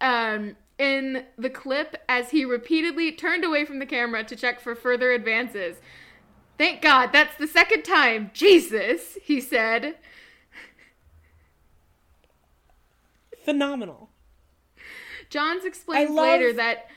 [0.01, 4.75] um, in the clip as he repeatedly turned away from the camera to check for
[4.75, 5.77] further advances.
[6.57, 8.31] Thank God, that's the second time.
[8.33, 9.97] Jesus, he said.
[13.45, 14.11] Phenomenal.
[15.31, 16.91] Johns explains love- later that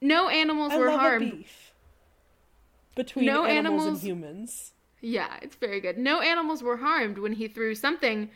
[0.00, 1.44] no animals I were harmed.
[2.94, 4.72] between No animals, animals- and humans.
[5.00, 5.98] Yeah, it's very good.
[5.98, 8.30] No animals were harmed when he threw something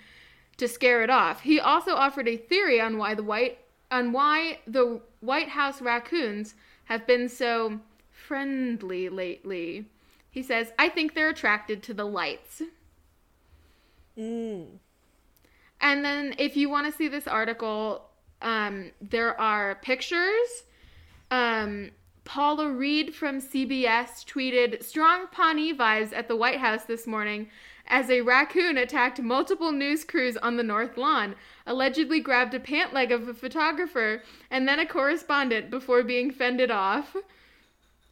[0.57, 1.43] to scare it off.
[1.43, 6.57] He also offered a theory on why the white on why the White House raccoons
[6.87, 9.87] have been so friendly lately.
[10.29, 12.63] He says, "I think they're attracted to the lights."
[14.19, 14.79] Mm.
[15.81, 18.09] And then if you want to see this article,
[18.43, 20.65] um, there are pictures.
[21.31, 21.91] Um,
[22.25, 27.49] Paula Reid from CBS tweeted strong Pawnee vibes at the White House this morning
[27.89, 31.37] as a raccoon attacked multiple news crews on the North Lawn,
[31.67, 36.71] allegedly grabbed a pant leg of a photographer and then a correspondent before being fended
[36.71, 37.17] off.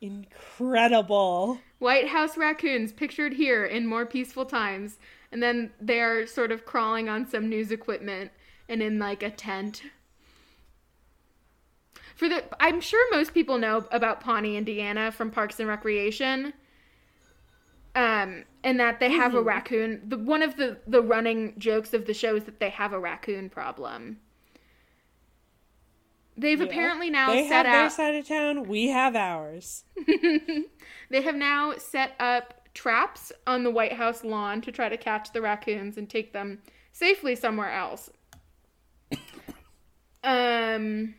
[0.01, 1.59] Incredible.
[1.79, 4.99] White House raccoons pictured here in more peaceful times,
[5.35, 8.31] and then they are sort of crawling on some news equipment
[8.69, 9.83] and in like a tent.
[12.15, 16.53] For the, I'm sure most people know about Pawnee, Indiana, from Parks and Recreation.
[17.97, 19.45] Um, and that they have a Mhm.
[19.47, 20.03] raccoon.
[20.09, 22.99] The one of the the running jokes of the show is that they have a
[22.99, 24.21] raccoon problem.
[26.37, 26.67] They've Yeah.
[26.67, 27.93] apparently now they set have their out.
[27.93, 28.65] side of town.
[28.69, 29.85] We have ours.
[30.07, 35.33] they have now set up traps on the White House lawn to try to catch
[35.33, 36.59] the raccoons and take them
[36.93, 38.11] safely somewhere else.
[40.25, 41.15] um,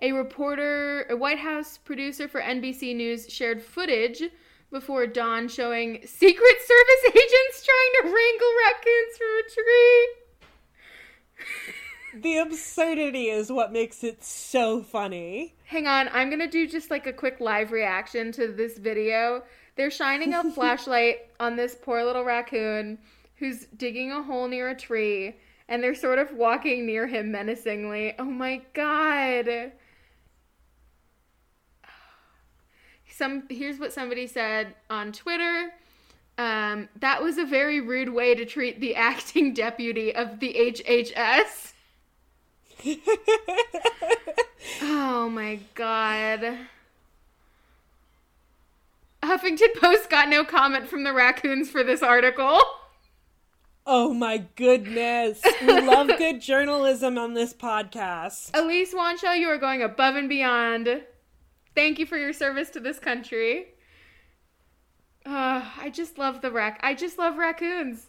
[0.00, 4.22] a reporter, a White House producer for NBC News, shared footage
[4.70, 10.08] before dawn showing Secret Service agents trying to wrangle raccoons from a tree.
[12.14, 15.54] The absurdity is what makes it so funny.
[15.66, 19.42] Hang on, I'm gonna do just like a quick live reaction to this video.
[19.78, 22.98] They're shining a flashlight on this poor little raccoon
[23.36, 25.36] who's digging a hole near a tree,
[25.68, 28.12] and they're sort of walking near him menacingly.
[28.18, 29.70] Oh my god.
[33.08, 35.72] Some here's what somebody said on Twitter.
[36.38, 41.74] Um, that was a very rude way to treat the acting deputy of the HHS.
[44.82, 46.58] Oh my god.
[49.28, 52.62] Huffington Post got no comment from the raccoons for this article.
[53.86, 55.42] Oh my goodness.
[55.60, 58.52] We love good journalism on this podcast.
[58.52, 61.02] Elyse Wanshaw, you are going above and beyond.
[61.74, 63.66] Thank you for your service to this country.
[65.26, 66.80] Uh, I just love the rac.
[66.82, 68.06] I just love raccoons.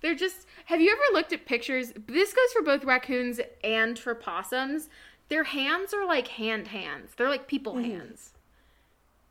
[0.00, 0.46] They're just.
[0.64, 1.92] Have you ever looked at pictures?
[2.08, 4.88] This goes for both raccoons and for possums.
[5.28, 7.12] Their hands are like hand hands.
[7.16, 8.32] They're like people hands.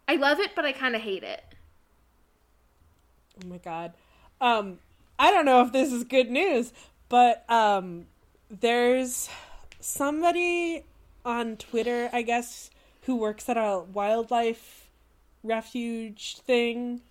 [0.08, 1.44] I love it, but I kind of hate it.
[3.44, 3.94] Oh my god.
[4.42, 4.80] Um
[5.18, 6.74] I don't know if this is good news,
[7.10, 8.08] but um
[8.50, 9.30] there's
[9.80, 10.84] somebody
[11.24, 12.70] on Twitter, I guess,
[13.04, 14.90] who works at a wildlife
[15.44, 17.02] refuge thing.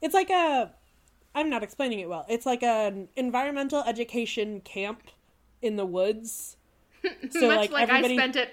[0.00, 0.70] It's like a
[1.34, 2.26] I'm not explaining it well.
[2.28, 5.02] It's like an environmental education camp
[5.62, 6.56] in the woods.
[7.30, 8.50] So much like, like, everybody- I spent it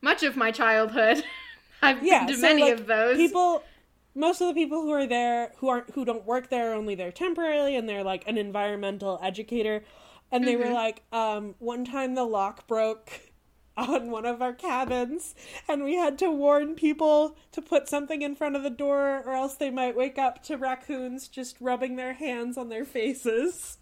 [0.00, 1.22] much of my childhood.
[1.82, 3.34] I've yeah, been to so, many like, of those.
[3.34, 3.68] People,
[4.14, 6.94] most of the people who are there who aren't who don't work there are only
[6.94, 9.84] there temporarily, and they're like an environmental educator.
[10.32, 10.56] And they Mm-hmm.
[10.56, 13.32] were like, um, one time the lock broke
[13.76, 15.34] on one of our cabins,
[15.68, 19.32] and we had to warn people to put something in front of the door, or
[19.32, 23.78] else they might wake up to raccoons just rubbing their hands on their faces.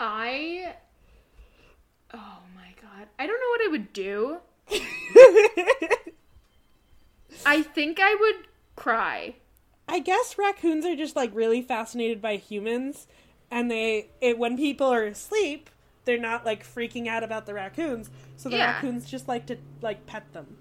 [0.00, 0.74] I.
[2.12, 3.08] Oh my god.
[3.18, 4.40] I don't know what I would do.
[7.46, 8.46] I think I would
[8.76, 9.36] cry.
[9.88, 13.06] I guess raccoons are just like really fascinated by humans,
[13.50, 15.70] and they it, when people are asleep,
[16.04, 18.72] they're not like freaking out about the raccoons, so the Yeah.
[18.74, 20.56] raccoons just like to like pet them.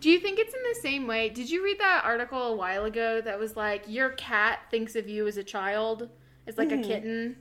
[0.00, 1.28] Do you think it's in the same way?
[1.28, 5.08] Did you read that article a while ago that was like, your cat thinks of
[5.08, 6.08] you as a child,
[6.46, 6.80] as like Mhm.
[6.80, 7.36] a kitten?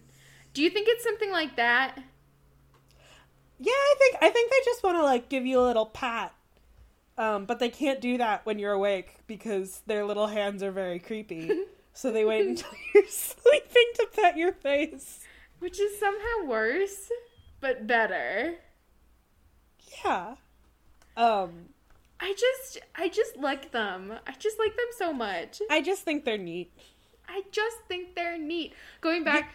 [0.53, 1.97] Do you think it's something like that?
[3.63, 6.33] Yeah, I think I think they just want to like give you a little pat.
[7.17, 10.97] Um, but they can't do that when you're awake because their little hands are very
[10.97, 11.65] creepy.
[11.93, 15.19] so they wait until you're sleeping to pet your face.
[15.59, 17.11] Which is somehow worse,
[17.59, 18.55] but better.
[20.03, 20.35] Yeah.
[21.15, 21.69] Um,
[22.19, 24.13] I just, I just like them.
[24.25, 25.61] I just like them so much.
[25.69, 26.71] I just think they're neat.
[27.27, 28.73] I just think they're neat.
[29.01, 29.53] Going back,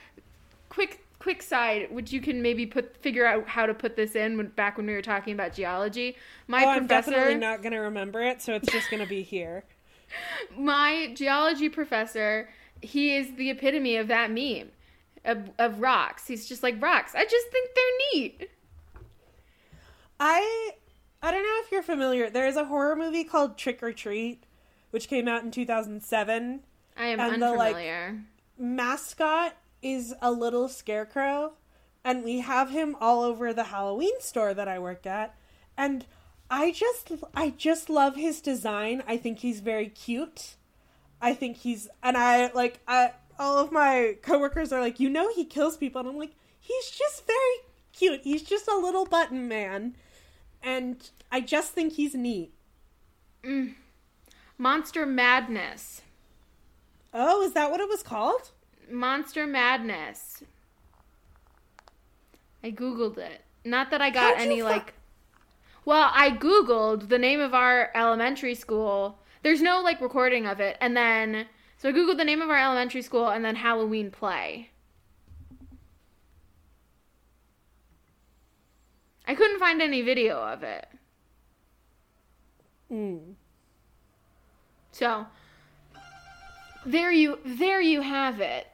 [0.68, 4.36] quick, quick side, which you can maybe put figure out how to put this in
[4.36, 6.16] when, back when we were talking about geology.
[6.46, 9.64] My oh, I'm definitely not gonna remember it, so it's just gonna be here.
[10.56, 12.48] my geology professor,
[12.80, 14.70] he is the epitome of that meme
[15.26, 16.26] of, of rocks.
[16.26, 17.14] He's just like rocks.
[17.14, 18.50] I just think they're neat.
[20.18, 20.70] I
[21.22, 22.30] I don't know if you're familiar.
[22.30, 24.44] There is a horror movie called Trick or Treat,
[24.90, 26.60] which came out in 2007.
[26.96, 28.22] I am And the, like, unfamiliar.
[28.58, 31.52] Mascot is a little scarecrow,
[32.04, 35.34] and we have him all over the Halloween store that I work at.
[35.76, 36.06] And
[36.50, 39.02] I just I just love his design.
[39.06, 40.56] I think he's very cute.
[41.20, 45.32] I think he's and I like I all of my coworkers are like, "You know
[45.32, 47.56] he kills people." And I'm like, "He's just very
[47.92, 48.20] cute.
[48.22, 49.96] He's just a little button man."
[50.62, 52.52] And I just think he's neat.
[53.42, 53.74] Mm.
[54.58, 56.02] Monster Madness.
[57.12, 58.50] Oh, is that what it was called?
[58.90, 60.42] Monster Madness.
[62.62, 63.42] I googled it.
[63.64, 64.94] Not that I got How'd any fi- like
[65.84, 69.18] Well, I googled the name of our elementary school.
[69.42, 70.76] There's no like recording of it.
[70.80, 71.46] And then
[71.78, 74.70] so I googled the name of our elementary school and then Halloween play.
[79.28, 80.88] I couldn't find any video of it.
[82.90, 83.34] Mm.
[84.92, 85.26] So
[86.86, 88.66] there you there you have it.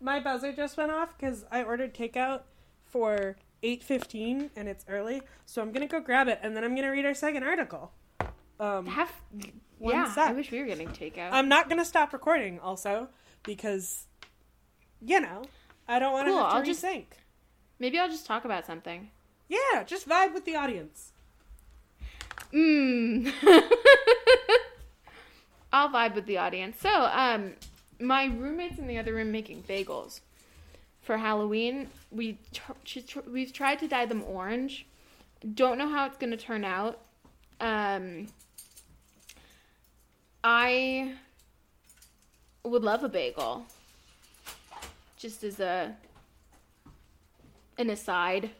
[0.00, 2.42] My buzzer just went off because I ordered takeout
[2.86, 5.22] for 8.15 and it's early.
[5.46, 7.44] So I'm going to go grab it and then I'm going to read our second
[7.44, 7.92] article.
[8.58, 9.12] Um, Have
[9.78, 11.30] One yeah, I wish we were getting takeout.
[11.32, 13.08] I'm not going to stop recording also
[13.44, 14.06] because,
[15.00, 15.42] you know,
[15.86, 17.04] I don't want to Cool, to I'll just- resync.
[17.78, 19.10] Maybe I'll just talk about something.
[19.48, 21.12] Yeah, just vibe with the audience.
[22.52, 23.32] Mm.
[25.72, 26.78] I'll vibe with the audience.
[26.80, 27.52] So, um,
[27.98, 30.20] my roommate's in the other room making bagels
[31.00, 31.88] for Halloween.
[32.10, 34.86] We tr- tr- we've tried to dye them orange.
[35.54, 37.00] Don't know how it's gonna turn out.
[37.60, 38.28] Um,
[40.44, 41.14] I
[42.64, 43.64] would love a bagel.
[45.16, 45.94] Just as a
[47.78, 48.50] an aside.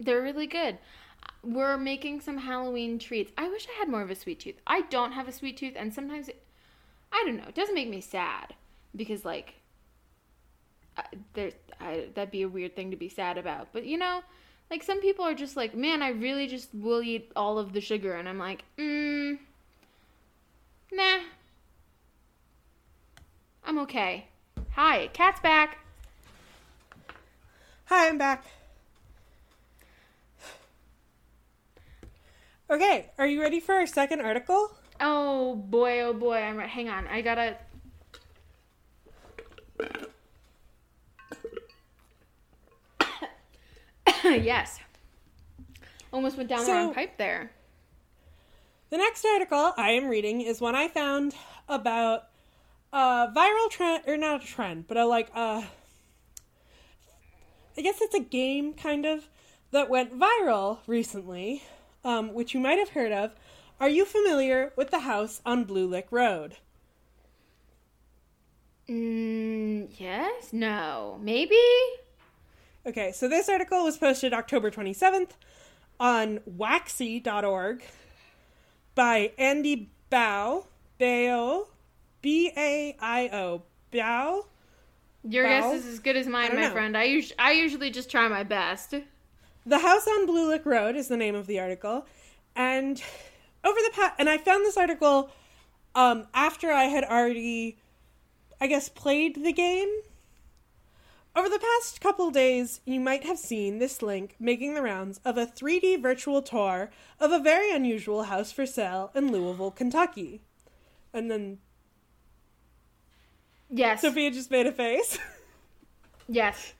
[0.00, 0.78] They're really good.
[1.44, 3.32] We're making some Halloween treats.
[3.36, 4.60] I wish I had more of a sweet tooth.
[4.66, 6.42] I don't have a sweet tooth, and sometimes, it,
[7.12, 8.54] I don't know, it doesn't make me sad
[8.94, 9.54] because, like,
[10.96, 13.68] I, there's I, that'd be a weird thing to be sad about.
[13.72, 14.22] But you know,
[14.70, 17.80] like some people are just like, man, I really just will eat all of the
[17.80, 19.38] sugar, and I'm like, mm,
[20.92, 21.20] nah,
[23.64, 24.26] I'm okay.
[24.72, 25.78] Hi, cat's back.
[27.86, 28.44] Hi, I'm back.
[32.72, 34.70] Okay, are you ready for our second article?
[34.98, 36.70] Oh boy, oh boy, I'm right.
[36.70, 37.58] Hang on, I gotta.
[44.24, 44.80] yes.
[46.14, 47.50] Almost went down the wrong pipe there.
[48.88, 51.34] The next article I am reading is one I found
[51.68, 52.28] about
[52.90, 55.60] a viral trend, or not a trend, but a like uh
[57.76, 59.28] I guess it's a game kind of
[59.72, 61.64] that went viral recently,
[62.04, 63.34] um, which you might have heard of.
[63.80, 66.56] Are you familiar with the house on Blue Lick Road?
[68.88, 70.52] Mm, yes?
[70.52, 71.18] No.
[71.22, 71.56] Maybe?
[72.86, 75.30] Okay, so this article was posted October 27th
[76.00, 77.82] on waxy.org
[78.94, 80.66] by Andy Baio,
[81.00, 81.66] Bao,
[82.20, 84.44] B A I O, Bao,
[85.24, 86.70] Your Well, guess is as good as mine, my know.
[86.72, 86.96] friend.
[86.96, 88.94] I, us- I usually just try my best.
[89.64, 92.06] The House on Blue Lick Road is the name of the article.
[92.56, 93.02] And
[93.64, 95.30] over the past, and I found this article
[95.94, 97.78] um, after I had already,
[98.60, 99.88] I guess, played the game.
[101.34, 105.38] Over the past couple days, you might have seen this link making the rounds of
[105.38, 110.42] a 3D virtual tour of a very unusual house for sale in Louisville, Kentucky.
[111.14, 111.58] And then
[113.74, 114.02] Yes.
[114.02, 115.18] Sophia just made a face.
[116.28, 116.74] yes.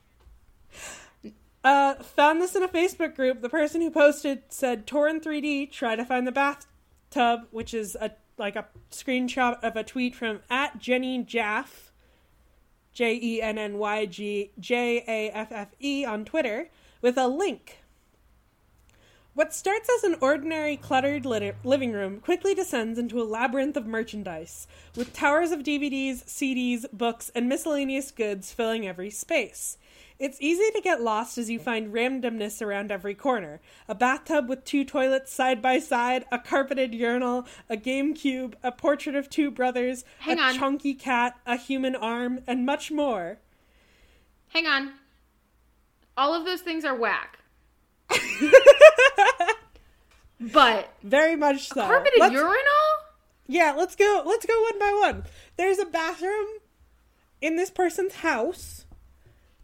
[1.65, 3.41] Uh, found this in a Facebook group.
[3.41, 5.67] The person who posted said, "Tour in 3D.
[5.67, 10.41] Try to find the bathtub," which is a like a screenshot of a tweet from
[10.51, 11.91] at Jenny Jaffe,
[12.93, 16.69] J E N N Y G J A F F E on Twitter
[17.01, 17.79] with a link.
[19.35, 23.87] What starts as an ordinary cluttered lit- living room quickly descends into a labyrinth of
[23.87, 29.79] merchandise, with towers of DVDs, CDs, books, and miscellaneous goods filling every space.
[30.23, 33.61] It's easy to get lost as you find randomness around every corner.
[33.89, 39.17] A bathtub with two toilets side by side, a carpeted urinal, a GameCube, a portrait
[39.17, 40.55] of two brothers, Hang a on.
[40.55, 43.39] chunky cat, a human arm, and much more.
[44.51, 44.93] Hang on.
[46.17, 47.41] All of those things are whack.
[50.41, 51.83] but Very much so.
[51.85, 52.61] carpeted Let's- urinal?
[53.49, 54.23] Yeah, let's go.
[54.25, 55.25] Let's go one by one.
[55.57, 56.47] There's a bathroom
[57.41, 58.87] in this person's house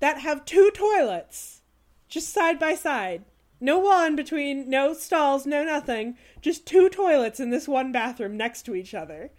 [0.00, 1.62] that have two toilets,
[2.08, 3.24] just side by side.
[3.60, 6.16] No wall in between, no stalls, no nothing.
[6.40, 9.30] Just two toilets in this one bathroom next to each other.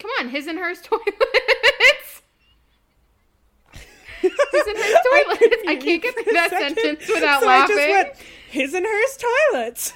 [0.00, 2.22] Come on, his and hers toilets.
[4.22, 4.32] his
[4.66, 5.38] and hers I toilets.
[5.38, 7.76] couldn't I, can't get through that second, sentence without so laughing.
[7.76, 7.90] I just
[8.20, 9.18] went, his and hers
[9.52, 9.92] toilets.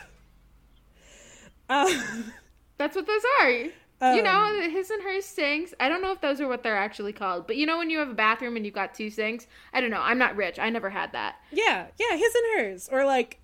[1.68, 2.33] Um,
[2.77, 3.64] That's what those are.
[4.03, 5.72] You know, Um, his and hers sinks.
[5.80, 7.99] I don't know if those are what they're actually called, but you know when you
[7.99, 9.47] have a bathroom and you've got two sinks?
[9.72, 10.01] I don't know.
[10.03, 10.59] I'm not rich.
[10.59, 11.36] I never had that.
[11.53, 13.38] yeah, yeah, his and hers, or like,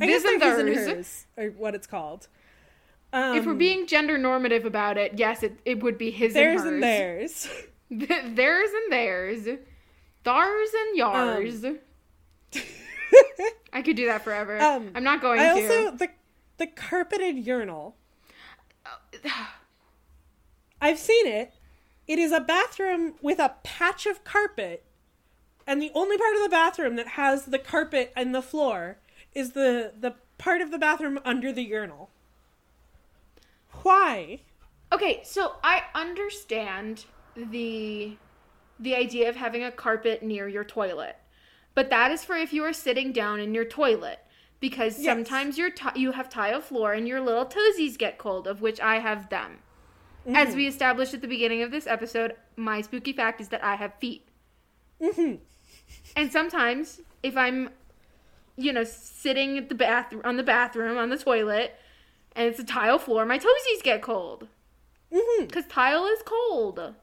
[0.00, 2.28] I His guess and his and hers, or what it's called.
[3.12, 6.44] Um, if we're being gender normative about it, yes, it, it would be his and
[6.44, 7.48] theirs and and theirs.
[7.90, 9.46] theirs and theirs.
[10.24, 11.78] Thars and yars.
[13.72, 14.60] I could do that forever.
[14.60, 15.66] Um, I'm not going I to.
[15.84, 16.08] also the
[16.58, 17.96] the carpeted urinal.
[20.80, 21.52] I've seen it.
[22.06, 24.84] It is a bathroom with a patch of carpet,
[25.66, 28.98] and the only part of the bathroom that has the carpet and the floor
[29.34, 32.10] is the the part of the bathroom under the urinal.
[33.82, 34.40] Why?
[34.92, 38.16] Okay, so I understand the
[38.78, 41.16] the idea of having a carpet near your toilet.
[41.74, 44.20] But that is for if you are sitting down in your toilet
[44.68, 45.04] because Yes.
[45.14, 48.80] sometimes your ti you have tile floor and your little toesies get cold, of which
[48.80, 49.58] I have them.
[50.26, 53.74] As we established at the beginning of this episode, my spooky fact is that I
[53.74, 54.26] have feet.
[54.98, 55.40] Mhm.
[56.16, 57.70] And sometimes if I'm
[58.56, 61.76] you know sitting at the bath on the bathroom on the toilet
[62.34, 64.48] and it's a tile floor, my toesies get cold.
[65.12, 65.46] Mhm.
[65.48, 66.94] Because tile is cold.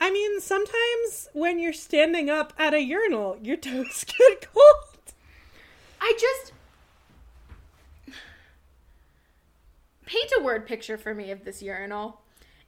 [0.00, 5.12] I mean, sometimes when you're standing up at a urinal, your toes get cold.
[6.00, 6.52] I just.
[10.06, 12.20] Paint a word picture for me of this urinal.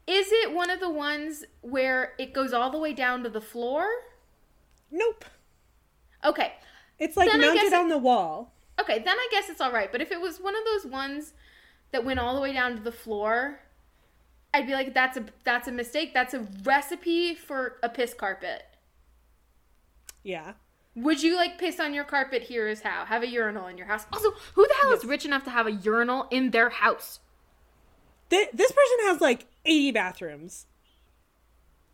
[0.07, 3.41] Is it one of the ones where it goes all the way down to the
[3.41, 3.87] floor?
[4.91, 5.25] Nope.
[6.25, 6.53] Okay.
[6.99, 8.53] It's like Then mounted it- on the wall.
[8.79, 9.91] Okay, then I guess it's all right.
[9.91, 11.33] But if it was one of those ones
[11.93, 13.61] that went all the way down to the floor,
[14.53, 16.13] I'd be like, that's a that's a mistake.
[16.15, 18.65] That's a recipe for a piss carpet.
[20.23, 20.53] Yeah.
[20.95, 22.43] Would you like piss on your carpet?
[22.45, 23.05] Here is how.
[23.05, 24.07] Have a urinal in your house.
[24.13, 27.21] Also, who the hell is rich enough to have a urinal in their house?
[28.31, 30.67] Th- this person has like 80 bathrooms.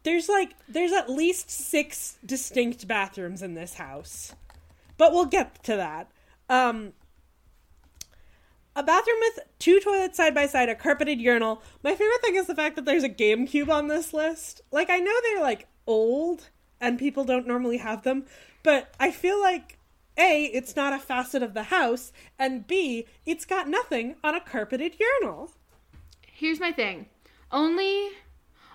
[0.02, 4.34] There's like there's at least 6 distinct bathrooms in this house.
[4.98, 6.10] But we'll get to that.
[6.48, 6.92] Um
[8.74, 11.62] a bathroom with two toilets side by side, a carpeted urinal.
[11.82, 14.62] My favorite thing is the fact that there's a GameCube on this list.
[14.70, 16.48] Like I know they're like old
[16.80, 18.24] and people don't normally have them,
[18.62, 19.78] but I feel like
[20.18, 24.40] A, it's not a facet of the house, and B, it's got nothing on a
[24.40, 25.52] carpeted urinal.
[26.42, 27.06] Here's my thing.
[27.52, 28.08] Only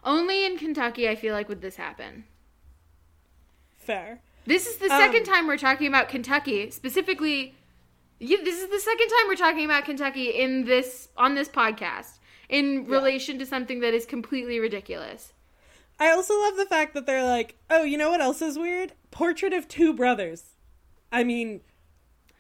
[0.02, 2.24] only in Kentucky I feel like would this happen.
[3.76, 4.22] Fair.
[4.46, 7.56] This is the Um, second time we're talking about Kentucky, specifically
[8.20, 12.20] you, this is the second time we're talking about Kentucky in this on this podcast
[12.48, 15.34] in relation to something that is completely ridiculous.
[16.00, 18.94] I also love the fact that they're like, oh, you know what else is weird?
[19.12, 20.56] Portrait of two brothers.
[21.12, 21.60] I mean,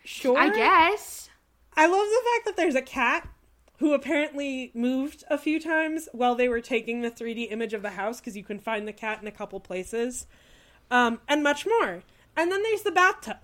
[0.05, 0.37] sure.
[0.37, 1.29] I guess.
[1.75, 3.27] I love the fact that there's a cat
[3.77, 7.91] who apparently moved a few times while they were taking the 3D image of the
[7.91, 10.25] house because you can find the cat in a couple places,
[10.89, 12.03] um, and much more.
[12.35, 13.37] And then there's the bathtub.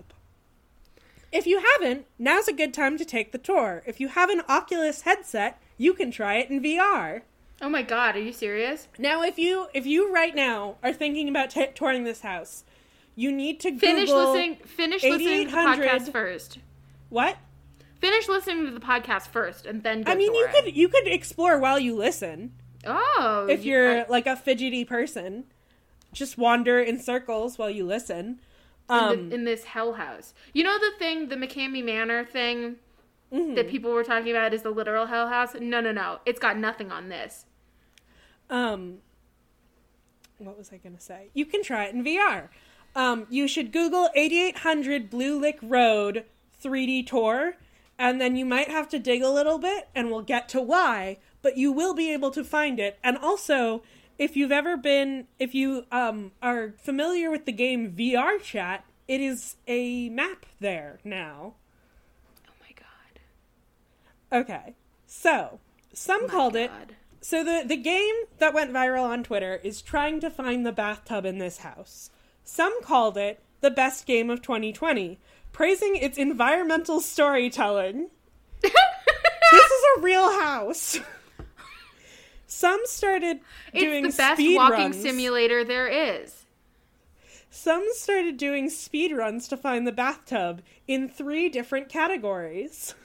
[1.31, 3.81] If you haven't, now's a good time to take the tour.
[3.87, 7.21] If you have an Oculus headset, you can try it in VR.
[7.61, 8.87] Oh my god, are you serious?
[8.99, 12.63] Now, if you if you right now are thinking about t- touring this house,
[13.15, 14.55] you need to Finish Google listening.
[14.65, 16.59] Finish listening to the podcast first.
[17.09, 17.37] what?
[18.03, 20.01] Finish listening to the podcast first, and then.
[20.03, 20.51] Go I mean, you it.
[20.53, 22.51] could you could explore while you listen.
[22.85, 25.45] Oh, if you- you're I- like a fidgety person,
[26.11, 28.41] just wander in circles while you listen.
[28.89, 30.33] in, Um, the, in this hell house.
[30.51, 32.75] You know the thing, the McKamey Manor thing
[33.31, 33.55] mhm.
[33.55, 35.53] that people were talking about is the literal hell house.
[35.57, 36.19] No, no, no.
[36.25, 37.45] It's got nothing on this.
[38.49, 38.97] um,
[40.39, 41.29] what was I gonna say?
[41.33, 42.49] You can try it in VR.
[42.97, 46.25] Um, you should Google 8800 Blue Lick Road
[46.61, 47.55] 3D tour,
[47.97, 51.17] and then you might have to dig a little bit, and we'll get to why.
[51.41, 52.97] But you will be able to find it.
[53.03, 53.83] And also,
[54.17, 59.55] if you've ever been, if you um, are familiar with the game VRChat, it is
[59.67, 61.55] a map there now.
[62.47, 64.41] Oh my god.
[64.41, 64.75] Okay.
[65.05, 65.59] So,
[65.93, 66.71] some My called it.
[67.21, 71.25] So, the, the game that went viral on Twitter is trying to find the bathtub
[71.25, 72.09] in this house.
[72.43, 75.19] Some called it the best game of 2020,
[75.53, 78.09] praising its environmental storytelling.
[78.61, 80.99] this is a real house.
[82.47, 83.39] Some started
[83.73, 85.01] doing It's the best speed walking runs.
[85.01, 86.45] simulator there is.
[87.49, 92.95] Some started doing speed runs to find the bathtub in three different categories.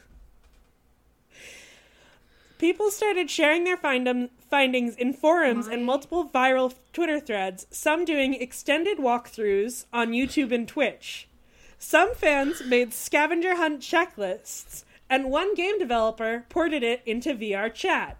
[2.58, 8.34] People started sharing their find- findings in forums and multiple viral Twitter threads, some doing
[8.34, 11.28] extended walkthroughs on YouTube and Twitch.
[11.78, 18.16] Some fans made scavenger hunt checklists, and one game developer ported it into VRChat.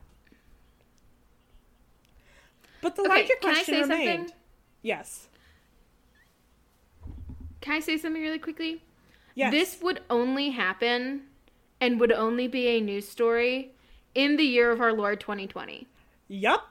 [2.81, 4.19] But the Okay, larger question remained.
[4.29, 4.37] something?
[4.83, 5.29] Yes.
[7.61, 8.83] Can I say something really quickly?
[9.35, 9.53] Yes.
[9.53, 11.23] This would only happen
[11.81, 13.73] and would only be a news story
[14.15, 15.87] in the year of our Lord 2020.
[16.29, 16.69] Yup.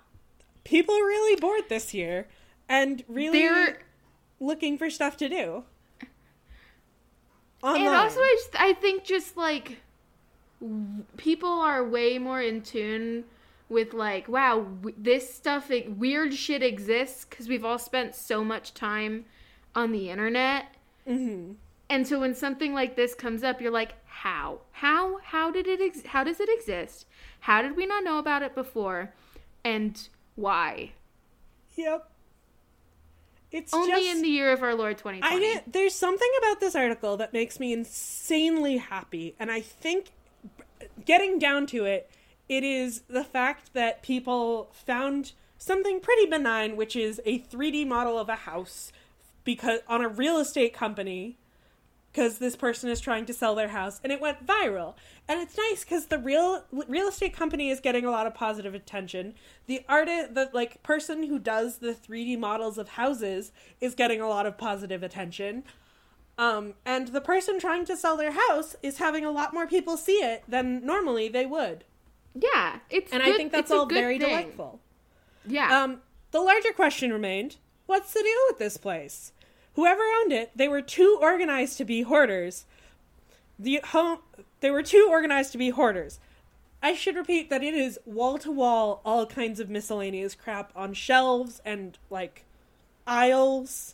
[0.64, 2.28] People are really bored this year
[2.68, 3.80] and really There
[4.40, 5.64] looking for stuff to do.
[7.64, 7.88] Online.
[7.88, 9.78] and also I, just, I think just like
[11.18, 13.26] people are way more in tune
[13.70, 18.44] with like wow w- this stuff like, weird shit exists because we've all spent so
[18.44, 19.26] much time
[19.76, 20.66] on the internet
[21.08, 21.56] Mhm.
[21.90, 25.80] and so when something like this comes up you're like how how how did it
[25.82, 27.06] ex- how does it exist
[27.42, 29.14] how did we not know about it before
[29.64, 30.92] and why
[31.76, 32.10] Yep.
[33.58, 36.60] It's only just in the year of our lord 2020 I didn't, there's something about
[36.60, 40.12] this article that makes me insanely happy, and I think
[41.06, 42.10] getting down to it,
[42.48, 48.18] it is the fact that people found something pretty benign, which is a 3D model
[48.18, 48.92] of a house
[49.44, 51.38] because on a real estate company
[52.18, 54.96] because this person is trying to sell their house and it went viral.
[55.28, 58.74] And it's nice because the real real estate company is getting a lot of positive
[58.74, 59.36] attention.
[59.68, 64.28] The artist the like person who does the 3d models of houses is getting a
[64.28, 65.64] lot of positive attention.
[66.40, 69.96] Um, and the person trying to sell their house is having a lot more people
[69.96, 71.84] see it than normally they would.
[72.34, 74.30] Yeah it's and good- i think that's all very thing.
[74.30, 74.80] delightful.
[75.46, 75.84] Yeah.
[75.84, 76.02] Um,
[76.32, 79.34] the larger question remained what's the deal with this place?
[79.78, 82.66] Whoever owned it, they were too organized to be hoarders.
[83.60, 84.22] The home,
[84.60, 86.20] they were too organized to be hoarders.
[86.82, 90.96] I should repeat that it is wall to wall, all kinds of miscellaneous crap on
[90.96, 92.44] shelves and like
[93.06, 93.94] aisles,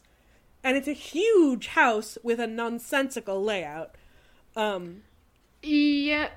[0.64, 3.96] and it's a huge house with a nonsensical layout.
[4.56, 5.04] Um,
[5.62, 6.30] yeah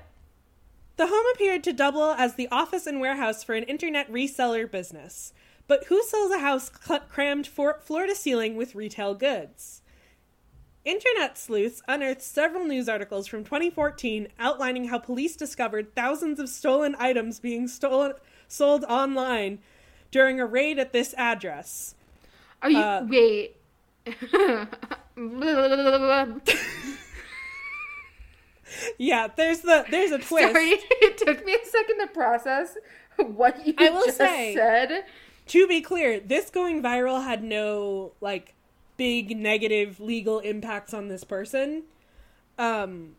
[0.97, 5.31] the home appeared to double as the office and warehouse for an internet reseller business.
[5.67, 9.81] But who sells a house cl- crammed for- floor to ceiling with retail goods?
[10.85, 16.95] Internet sleuths unearthed several news articles from 2014 outlining how police discovered thousands of stolen
[16.97, 18.13] items being stolen
[18.47, 19.59] sold online
[20.11, 21.93] during a raid at this address.
[22.61, 23.57] Are you Uh, wait?
[28.97, 30.53] Yeah, there's the there's a twist.
[30.53, 30.69] Sorry,
[31.01, 32.77] it took me a second to process
[33.17, 35.03] what you I will just say- said.
[35.49, 38.53] To be clear, this going viral had no like
[38.97, 41.83] big negative legal impacts on this person.
[42.57, 43.15] Um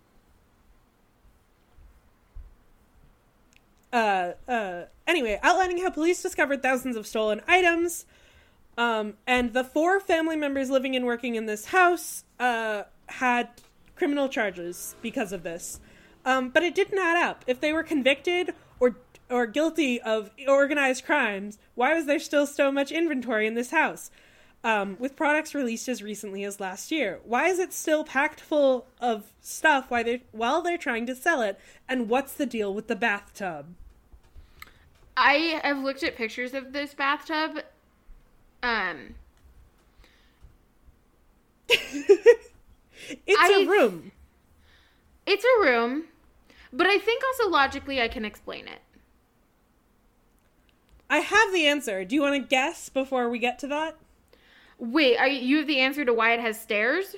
[3.93, 8.07] uh uh anyway, outlining how police discovered thousands of stolen items.
[8.76, 13.49] Um and the four family members living and working in this house uh had
[13.97, 15.81] criminal charges because of this.
[16.24, 17.45] Um, but it didn't add up.
[17.47, 18.55] If they were convicted
[19.31, 24.11] or guilty of organized crimes, why was there still so much inventory in this house?
[24.64, 28.87] Um, with products released as recently as last year, why is it still packed full
[29.01, 31.61] of stuff while they while they're trying to sell it?
[31.89, 33.66] And what's the deal with the bathtub?
[35.16, 37.61] I have looked at pictures of this bathtub.
[38.62, 39.14] Um,
[43.26, 44.12] It's I- a room.
[45.24, 46.05] it's a room,
[46.72, 48.81] but I think also logically I can explain it.
[51.11, 52.04] I have the answer.
[52.04, 53.96] Do you want to guess before we get to that?
[54.78, 57.16] Wait, are you, you have the answer to why it has stairs?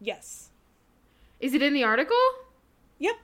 [0.00, 0.48] Yes.
[1.38, 2.16] Is it in the article?
[2.98, 3.16] Yep.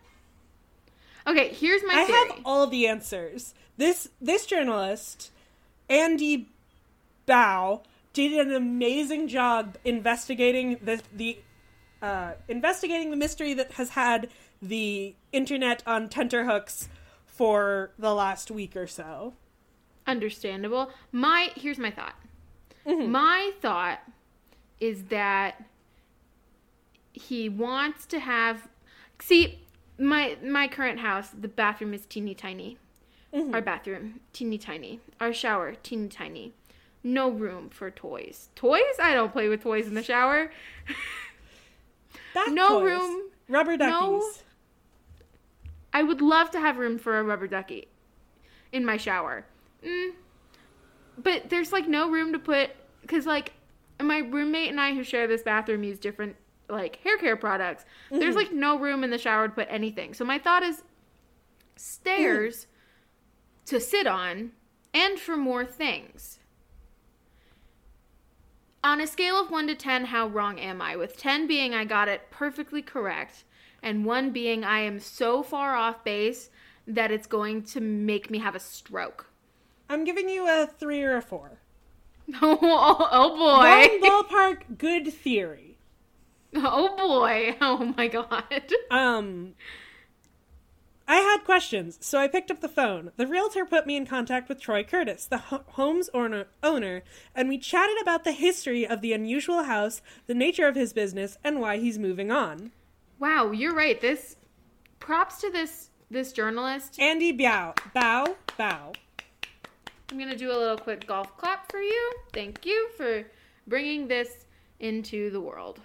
[1.26, 2.28] Okay, here's my I theory.
[2.28, 3.54] have all the answers.
[3.76, 5.30] This this journalist,
[5.90, 6.48] Andy
[7.26, 11.38] Baio, did an amazing job investigating the the
[12.00, 14.28] uh, investigating the mystery that has had
[14.62, 16.88] the internet on tenterhooks
[17.26, 19.34] for the last week or so.
[20.06, 20.90] Understandable.
[21.12, 22.14] My here's my thought.
[22.86, 23.10] Mm-hmm.
[23.10, 24.00] My thought
[24.80, 25.64] is that
[27.12, 28.68] he wants to have
[29.20, 29.60] see
[29.98, 32.78] my my current house the bathroom is teeny tiny
[33.34, 33.54] Mm-hmm.
[33.54, 36.52] our bathroom teeny tiny our shower teeny tiny
[37.02, 40.50] no room for toys toys i don't play with toys in the shower
[42.48, 42.84] No toys.
[42.84, 43.90] room, Rubber duckies.
[43.90, 44.22] no-
[45.92, 47.88] i would love to have room for a rubber ducky
[48.72, 49.44] in my shower
[49.86, 50.10] mm.
[51.18, 52.70] but there's like no room to put
[53.02, 53.52] because like
[54.02, 56.36] my roommate and i who share this bathroom use different
[56.68, 57.84] like hair care products.
[58.10, 58.38] There's Mhm.
[58.38, 60.14] like no room in the shower to put anything.
[60.14, 60.82] So my thought is
[61.76, 62.66] stairs
[63.66, 64.50] to sit on
[64.92, 66.40] and for more things.
[68.82, 70.96] On a scale of 1 to 10 how wrong am i?
[70.96, 73.44] With 10 being i got it perfectly correct
[73.82, 76.50] and 1 being i am so far off base
[76.86, 79.30] that it's going to make me have a stroke
[79.88, 81.58] I'm giving you a three or a four.
[82.42, 84.78] oh, oh Wrong boy ballpark.
[84.78, 85.78] Good theory.
[86.56, 89.54] oh boy oh my god Um,
[91.08, 93.12] I had questions, so I picked up the phone.
[93.16, 97.02] The realtor put me in contact with Troy Curtis, the ho- home's owner, owner,
[97.34, 101.36] and we chatted about the history of the unusual house, the nature of his business,
[101.44, 102.72] and why he's moving on.
[103.18, 104.36] wow you're right this
[104.98, 107.76] props to this this journalist Andy Baio.
[107.94, 108.92] bow, bow.
[110.10, 112.12] I'm going to do a little quick golf clap for you.
[112.32, 113.24] Thank you for
[113.66, 114.46] bringing this
[114.78, 115.80] into the world.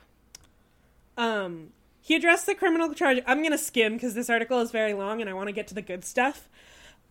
[1.17, 1.69] Um,
[2.01, 3.19] he addressed the criminal charge.
[3.27, 5.73] I'm gonna skim because this article is very long and I want to get to
[5.73, 6.49] the good stuff.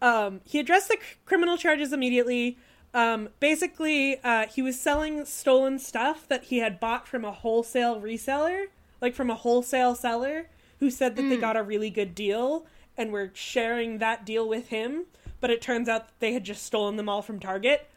[0.03, 2.59] Um, he addressed the c- criminal charges immediately.
[2.93, 8.01] Um, basically, uh, he was selling stolen stuff that he had bought from a wholesale
[8.01, 8.67] reseller,
[9.01, 10.49] like from a wholesale seller,
[10.81, 14.69] who said that they got a really good deal and were sharing that deal with
[14.69, 15.05] him.
[15.41, 17.89] But it turns out that they had just stolen them all from Target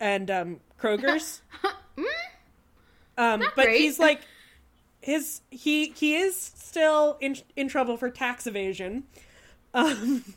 [0.00, 1.42] and um, Kroger's.
[3.16, 3.80] Um, but great.
[3.80, 4.22] he's like
[5.00, 9.04] his he he is still in in trouble for tax evasion.
[9.72, 10.24] Um,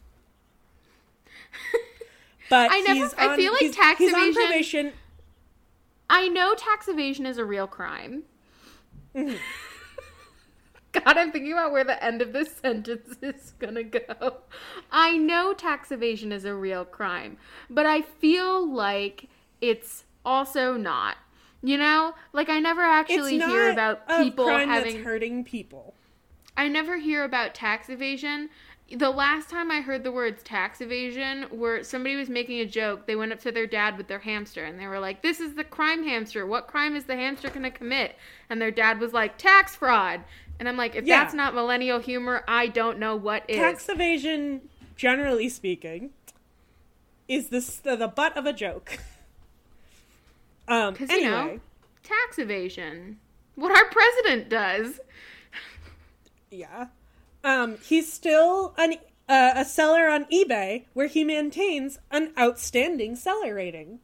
[2.52, 4.94] but I never- he's I feel like he's, tax he's on evasion- probation.
[6.08, 8.24] I know tax evasion is a real crime.
[9.16, 9.38] Mm-hmm.
[11.06, 14.38] God, I'm thinking about where the end of this sentence is gonna go.
[14.91, 17.38] I know tax evasion is a real crime,
[17.70, 19.30] but I feel like
[19.62, 21.18] it's also not.
[21.64, 25.04] You know, like I never actually hear about people having.
[25.04, 25.95] hurting people.
[26.56, 28.50] I never hear about tax evasion.
[28.95, 33.06] The last time I heard the words tax evasion, where somebody was making a joke,
[33.06, 35.56] they went up to their dad with their hamster and they were like, This is
[35.56, 36.45] the crime hamster.
[36.45, 38.16] What crime is the hamster going to commit?
[38.50, 40.24] And their dad was like, Tax fraud.
[40.60, 41.22] And I'm like, If Yeah.
[41.24, 43.58] that's not millennial humor, I don't know what is.
[43.58, 44.62] Tax evasion,
[44.95, 46.12] generally speaking,
[47.28, 48.99] is this the, the butt of a joke.
[50.70, 51.60] Um, Because, anyway, you know,
[52.03, 53.20] tax evasion.
[53.55, 54.99] What our president does.
[56.51, 56.88] yeah,
[57.43, 58.95] um, he's still an
[59.30, 63.99] uh, a seller on eBay where he maintains an outstanding seller rating.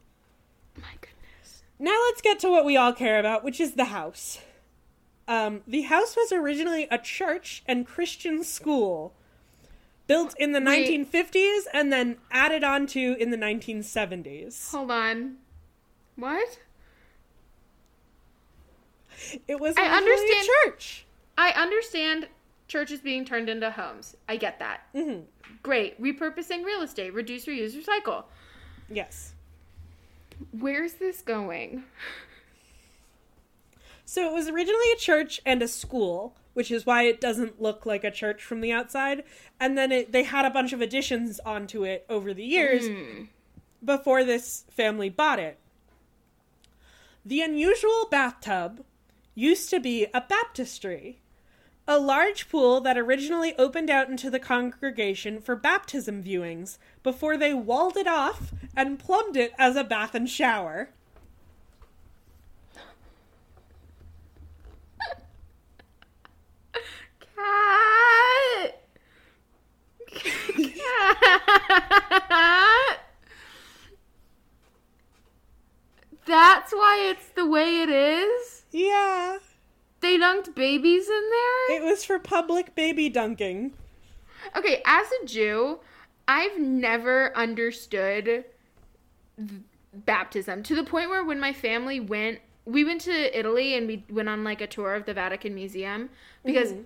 [0.78, 1.64] My goodness.
[1.80, 4.40] Now let's get to what we all care about, which is the house.
[5.28, 9.14] Um, the house was originally a church and Christian school,
[10.08, 10.90] built in the Wait.
[11.10, 14.72] 1950s and then added on to in the 1970s.
[14.72, 15.36] Hold on.
[16.18, 16.60] What?
[19.48, 21.06] It was I understand- a church.
[21.38, 22.28] I understand
[22.68, 24.16] churches being turned into homes.
[24.28, 24.82] I get that.
[24.94, 25.20] hmm
[25.62, 26.00] Great.
[26.02, 28.26] Repurposing real estate, reduce, reuse, recycle.
[28.90, 29.34] Yes.
[30.52, 31.84] Where's this going?
[34.14, 37.84] So it was originally a church and a school, which is why it doesn't look
[37.88, 39.24] like a church from the outside.
[39.60, 43.24] And then it, they had a bunch of additions onto it over the years hmm.
[43.84, 45.58] before this family bought it.
[47.26, 48.86] The unusual bathtub
[49.34, 51.18] used to be a baptistry,
[51.88, 57.56] a large pool that originally opened out into the congregation for baptism viewings before they
[57.56, 60.90] walled it off and plumbed it as a bath and shower.
[67.44, 68.82] Cat.
[70.56, 73.00] Cat.
[76.26, 78.64] That's why it's the way it is.
[78.72, 79.38] Yeah,
[80.00, 81.78] They dunked babies in there.
[81.78, 83.74] it was for public baby dunking.
[84.56, 85.80] Okay, as a Jew,
[86.28, 88.46] I've never understood
[89.94, 94.04] baptism to the point where when my family went, we went to Italy and we
[94.10, 96.10] went on like a tour of the Vatican Museum
[96.44, 96.84] because mm-hmm.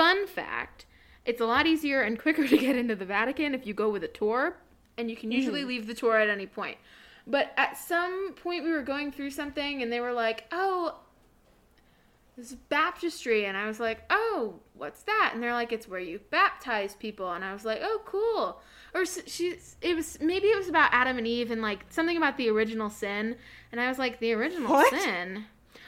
[0.00, 0.86] Fun fact,
[1.26, 4.02] it's a lot easier and quicker to get into the Vatican if you go with
[4.02, 4.56] a tour
[4.96, 5.34] and you can mm.
[5.34, 6.78] usually leave the tour at any point.
[7.26, 10.96] But at some point we were going through something and they were like, "Oh,
[12.40, 15.32] this is baptistry and i was like oh what's that?
[15.34, 18.62] And they're like it's where you baptize people and i was like oh cool.
[18.94, 22.16] Or s- she's it was maybe it was about adam and eve and like something
[22.16, 23.36] about the original sin
[23.70, 24.90] and i was like the original What?
[24.90, 25.44] sin?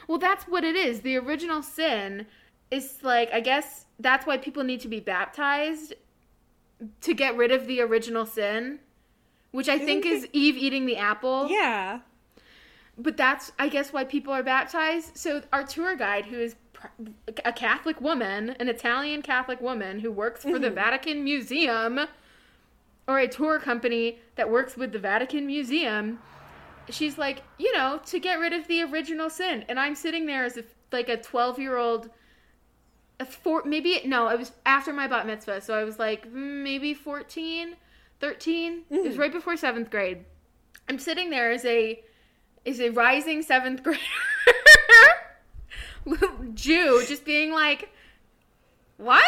[0.07, 1.01] Well that's what it is.
[1.01, 2.27] The original sin
[2.73, 5.93] is like i guess that's why people need to be baptized
[7.01, 8.79] to get rid of the original sin
[9.51, 11.47] which i think is eve eating the apple.
[11.49, 11.99] Yeah.
[12.97, 15.17] but that's i guess why people are baptized.
[15.17, 16.55] So our tour guide who is
[17.45, 20.75] a catholic woman an italian catholic woman who works for the mm-hmm.
[20.75, 21.97] vatican museum
[23.07, 26.19] or a tour company that works with the vatican museum
[26.89, 29.63] she's like you know to get rid of the original sin.
[29.69, 32.09] And i'm sitting there as if like a 12 year old a
[33.25, 36.93] four maybe no it was after my bat mitzvah so i was like mm, maybe
[36.93, 37.75] 14
[38.19, 40.25] 13 it was right before seventh grade
[40.89, 42.01] i'm sitting there as a
[42.65, 43.99] is a rising seventh grader
[46.05, 47.89] little Jew just being like,
[48.97, 49.23] What?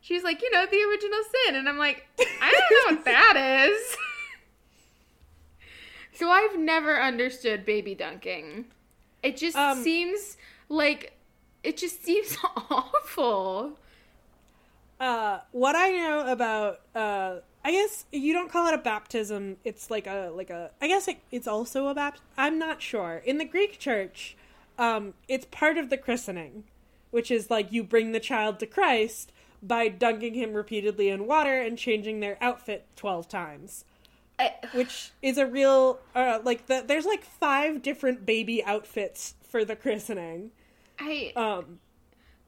[0.00, 1.56] She's like, you know, the original sin.
[1.56, 2.06] And I'm like,
[2.40, 3.04] I don't know what
[3.36, 3.96] that is.
[6.12, 8.66] so I've never understood baby dunking.
[9.22, 10.36] It just Um, seems
[10.70, 11.12] like
[11.62, 12.36] it just seems
[12.70, 13.78] awful.
[14.98, 19.56] Uh, what I know about, uh, I guess you don't call it a baptism.
[19.64, 20.70] It's like a like a.
[20.80, 22.20] I guess it, it's also a bapt.
[22.36, 23.22] I'm not sure.
[23.24, 24.36] In the Greek church,
[24.78, 26.64] um, it's part of the christening,
[27.10, 29.32] which is like you bring the child to Christ
[29.62, 33.84] by dunking him repeatedly in water and changing their outfit twelve times.
[34.38, 39.66] I, Which is a real uh, like the, there's like five different baby outfits for
[39.66, 40.50] the christening.
[41.00, 41.80] I Um,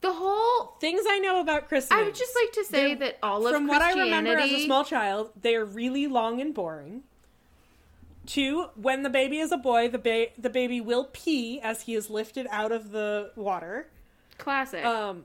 [0.02, 2.00] the whole things I know about christening.
[2.00, 4.64] I would just like to say that all of from what I remember as a
[4.64, 7.04] small child, they are really long and boring.
[8.26, 11.94] Two, when the baby is a boy, the ba- the baby will pee as he
[11.94, 13.88] is lifted out of the water.
[14.38, 14.84] classic.
[14.84, 15.24] Um,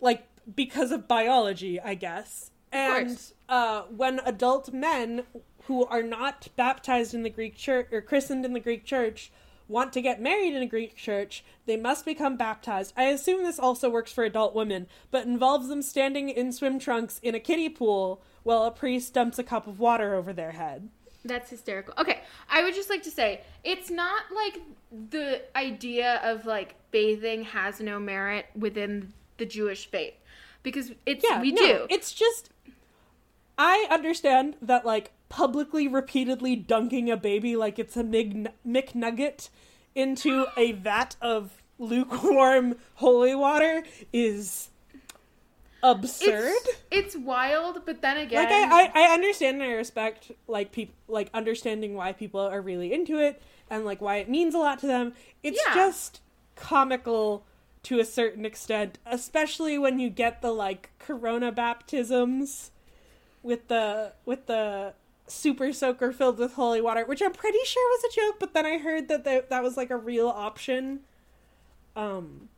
[0.00, 2.50] like because of biology, I guess.
[2.72, 5.24] And uh, when adult men
[5.66, 9.30] who are not baptized in the Greek church or christened in the Greek church
[9.68, 12.92] want to get married in a Greek church, they must become baptized.
[12.96, 17.18] I assume this also works for adult women, but involves them standing in swim trunks
[17.22, 20.88] in a kiddie pool while a priest dumps a cup of water over their head.
[21.24, 21.94] That's hysterical.
[21.96, 24.60] Okay, I would just like to say it's not like
[25.10, 30.14] the idea of like bathing has no merit within the Jewish faith
[30.62, 31.86] because it's Yeah, we no, do.
[31.88, 32.50] It's just
[33.56, 39.48] I understand that like publicly repeatedly dunking a baby like it's a Mig- McNugget
[39.94, 44.68] into a vat of lukewarm holy water is
[45.82, 46.52] absurd.
[46.64, 50.72] It's, it's wild, but then again, like I, I, I understand and I respect like
[50.72, 54.58] people like understanding why people are really into it and like why it means a
[54.58, 55.12] lot to them.
[55.42, 55.74] It's Yeah.
[55.74, 56.20] just
[56.56, 57.44] comical
[57.84, 62.70] to a certain extent, especially when you get the like corona baptisms
[63.42, 64.94] with the with the
[65.26, 68.66] super soaker filled with holy water, which I'm pretty sure was a joke, but then
[68.66, 71.00] I heard that that, that was like a real option.
[71.96, 72.48] Um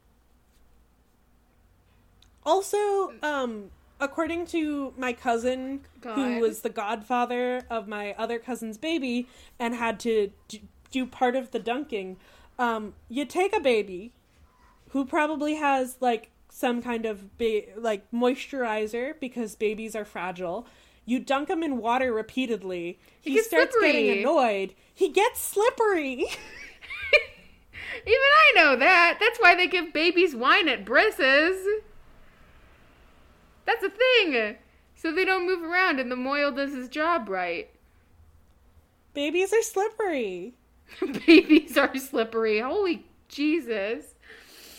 [2.45, 9.27] also, um according to my cousin who was the godfather of my other cousin's baby
[9.59, 10.59] and had to do,
[10.91, 12.17] do part of the dunking,
[12.59, 14.13] um you take a baby
[14.91, 20.67] who probably has like some kind of ba- like moisturizer because babies are fragile.
[21.07, 22.99] You dunk him in water repeatedly.
[23.21, 23.93] He, gets starts slippery.
[23.93, 24.75] getting annoyed.
[24.93, 26.27] He gets slippery.
[28.05, 29.19] Even I know that.
[29.21, 31.65] That's why they give babies wine at brisses.
[33.65, 34.57] That's a thing.
[34.97, 37.71] So they don't move around and the mohel does his job right.
[39.15, 40.55] Babies are slippery.
[41.27, 42.61] babies are slippery.
[42.61, 44.15] Holy Jesus.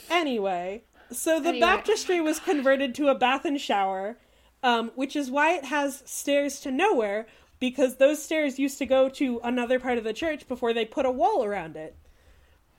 [0.09, 1.59] Anyway, so the Anyway.
[1.61, 4.17] baptistry was converted to a bath and shower,
[4.63, 7.27] um, which is why it has stairs to nowhere,
[7.59, 11.05] because those stairs used to go to another part of the church before they put
[11.05, 11.95] a wall around it.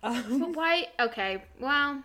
[0.03, 0.87] Um, But why?
[1.01, 2.03] Okay, well.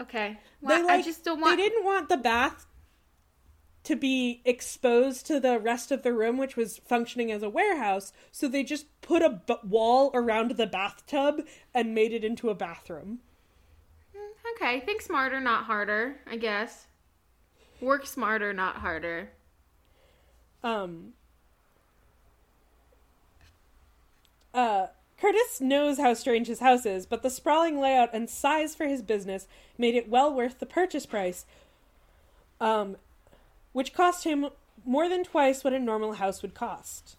[0.00, 0.38] Okay.
[0.60, 1.56] they Well, like I just don't want.
[1.56, 2.66] they didn't want the bath
[3.84, 8.12] to be exposed to the rest of the room, which was functioning as a warehouse.
[8.32, 11.42] So they just put a b- wall around the bathtub
[11.74, 13.20] and made it into a bathroom.
[14.56, 16.86] Okay, think smarter, not harder, I guess.
[17.80, 19.30] Work smarter, not harder.
[20.62, 21.12] Um.
[24.52, 24.86] Uh,
[25.20, 29.02] Curtis knows how strange his house is, but the sprawling layout and size for his
[29.02, 29.46] business
[29.76, 31.44] made it well worth the purchase price,
[32.60, 32.96] um,
[33.72, 34.48] which cost him
[34.84, 37.16] more than twice what a normal house would cost.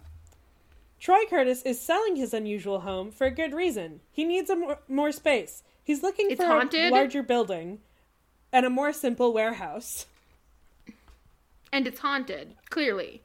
[1.00, 4.00] Troy Curtis is selling his unusual home for a good reason.
[4.12, 5.64] He needs a more, more space.
[5.84, 6.92] He's looking It's for haunted?
[6.92, 7.80] a larger building
[8.52, 10.06] and a more simple warehouse.
[11.72, 13.24] And it's haunted, clearly.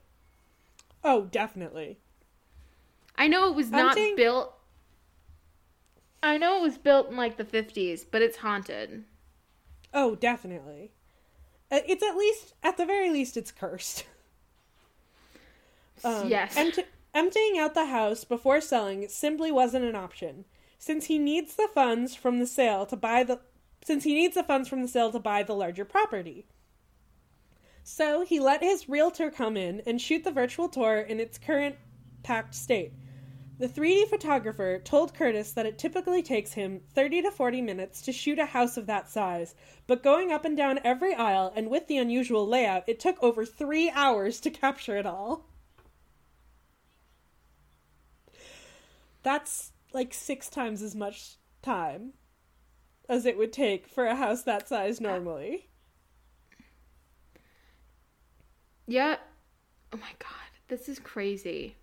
[1.03, 1.97] Oh, definitely.
[3.15, 4.53] I know it was not built.
[6.23, 9.03] I know it was built in like the 50s, but it's haunted.
[9.93, 10.91] Oh, definitely.
[11.71, 14.05] Uh, It's at least, at the very least, it's cursed.
[16.03, 16.57] Um, yes.
[16.57, 20.45] empt- emptying out the house before selling simply wasn't an option,
[20.79, 23.39] since he needs the funds from the sale to buy the,
[23.83, 26.47] since he needs the funds from the sale to buy the larger property.
[27.83, 31.75] So he let his realtor come in and shoot the virtual tour in its current
[32.23, 32.93] packed state.
[33.57, 38.11] The 3D photographer told Curtis that it typically takes him 30 to 40 minutes to
[38.11, 39.53] shoot a house of that size,
[39.85, 43.45] but going up and down every aisle and with the unusual layout, it took over
[43.45, 45.45] three hours to capture it all.
[49.21, 52.13] That's like six times as much time
[53.07, 55.70] as it would take for a house that size normally.
[58.91, 59.15] Yeah.
[59.93, 61.77] Oh my god, this is crazy.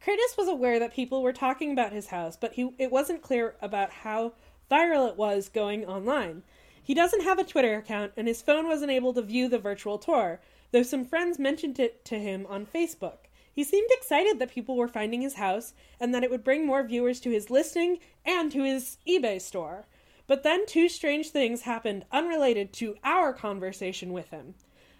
[0.00, 3.54] Curtis was aware that people were talking about his house, but he it wasn't clear
[3.60, 4.32] about how
[4.70, 6.42] viral it was going online.
[6.82, 9.98] He doesn't have a Twitter account, and his phone wasn't able to view the virtual
[9.98, 13.28] tour, though some friends mentioned it to him on Facebook.
[13.52, 16.82] He seemed excited that people were finding his house and that it would bring more
[16.82, 19.84] viewers to his listing and to his eBay store.
[20.26, 24.54] But then two strange things happened unrelated to our conversation with him.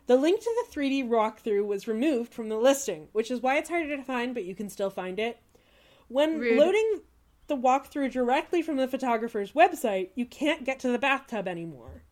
[0.06, 3.68] The link to the 3D walkthrough was removed from the listing, which is why it's
[3.68, 5.38] harder to find, but you can still find it.
[6.08, 6.58] When Rude.
[6.58, 7.00] loading
[7.48, 12.04] the walkthrough directly from the photographer's website, you can't get to the bathtub anymore.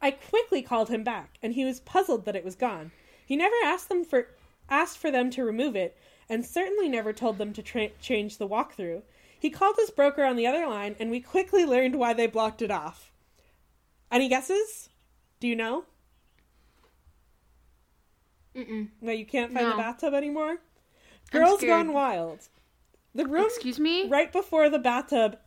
[0.00, 2.92] I quickly called him back, and he was puzzled that it was gone.
[3.24, 4.28] He never asked them for
[4.68, 5.96] asked for them to remove it,
[6.28, 9.02] and certainly never told them to tra- change the walkthrough.
[9.38, 12.62] He called his broker on the other line, and we quickly learned why they blocked
[12.62, 13.12] it off.
[14.10, 14.88] Any guesses?
[15.38, 15.84] Do you know?
[18.56, 18.88] Mm-mm.
[19.00, 20.58] No, you can't find the bathtub anymore?
[21.30, 21.60] Girls.
[21.62, 22.48] Gone Wild.
[23.14, 24.08] The room Excuse me?
[24.08, 25.38] right before the bathtub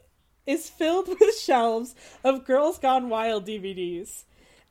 [0.45, 4.23] is filled with shelves of Girls Gone Wild DVDs.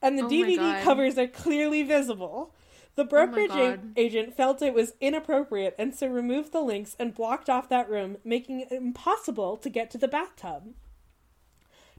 [0.03, 2.55] And the Oh DVD Oh covers are clearly visible.
[2.95, 7.15] The oh brokerage a- agent felt it was inappropriate and so removed the links and
[7.15, 10.75] blocked off that room, making it impossible to get to the bathtub.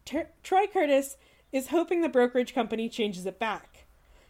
[0.05, 1.17] Ter- Troy Curtis
[1.51, 3.68] is hoping the brokerage company changes it back.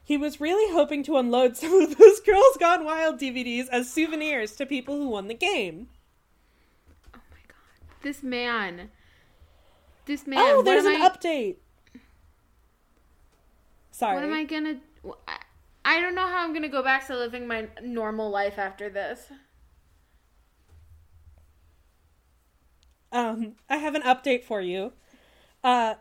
[0.09, 4.55] He was really hoping to unload some of those Girls Gone Wild DVDs as souvenirs
[4.55, 5.87] to people who won the game.
[7.13, 8.01] Oh my god.
[8.01, 8.89] This man.
[10.07, 10.39] This man.
[10.41, 11.57] oh, there's an I, update.
[13.91, 14.15] Sorry.
[14.15, 14.79] What am I gonna.
[15.27, 15.43] I-
[15.85, 19.31] I don't know how I'm gonna go back to living my normal life after this.
[23.11, 24.91] Um, I have an update for you.
[25.63, 25.95] Uh,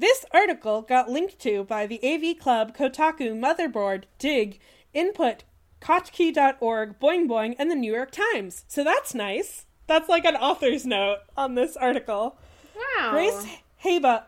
[0.00, 4.58] this article got linked to by the AV Club, Kotaku, Motherboard, Digg,
[4.94, 5.44] Input,
[5.80, 8.64] Kottke.org, Boing Boing, and the New York Times.
[8.66, 9.66] So that's nice.
[9.86, 12.38] That's like an author's note on this article.
[12.74, 13.10] Wow.
[13.10, 13.46] Grace
[13.84, 14.24] Haba,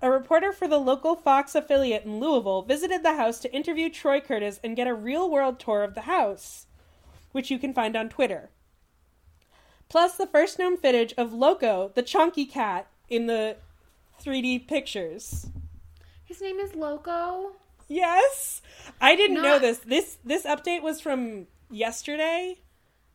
[0.00, 4.20] a reporter for the local Fox affiliate in Louisville, visited the house to interview Troy
[4.20, 6.66] Curtis and get a real world tour of the house,
[7.32, 8.50] which you can find on Twitter.
[9.88, 13.56] Plus, the first known footage of Loco, the chunky cat, in the
[14.20, 15.46] 3D pictures.
[16.24, 17.52] His name is Loco.
[17.88, 18.62] Yes,
[19.00, 19.78] I didn't know this.
[19.78, 22.58] This this update was from yesterday.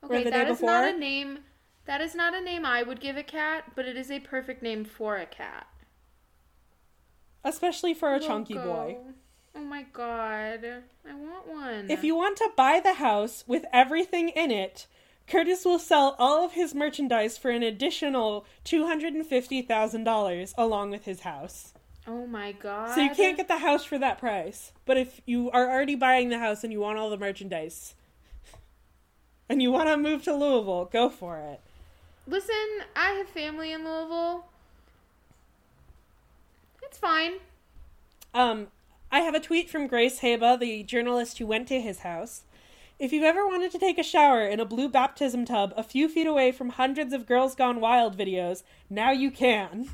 [0.04, 1.40] Okay, the that day is not a name.
[1.86, 4.62] That is not a name I would give a cat, but it is a perfect
[4.62, 5.68] name for a cat.
[7.44, 8.98] Especially for a chunky boy.
[9.56, 10.66] Oh my god.
[11.08, 11.90] I want one.
[11.90, 14.88] If you want to buy the house with everything in it,
[15.28, 21.74] Curtis will sell all of his merchandise for an additional $250,000 along with his house.
[22.08, 22.94] Oh my god.
[22.94, 24.72] So you can't get the house for that price.
[24.86, 27.96] But if you are already buying the house and you want all the merchandise
[29.50, 31.62] and you want to move to Louisville, go for it.
[32.28, 34.46] Listen, I have family in Louisville.
[36.84, 37.34] It's fine.
[38.34, 38.68] Um,
[39.12, 42.44] I have a tweet from Grace Haba, the journalist who went to his house.
[42.98, 46.08] If you've ever wanted to take a shower in a blue baptism tub a few
[46.08, 49.90] feet away from hundreds of Girls Gone Wild videos, now you can.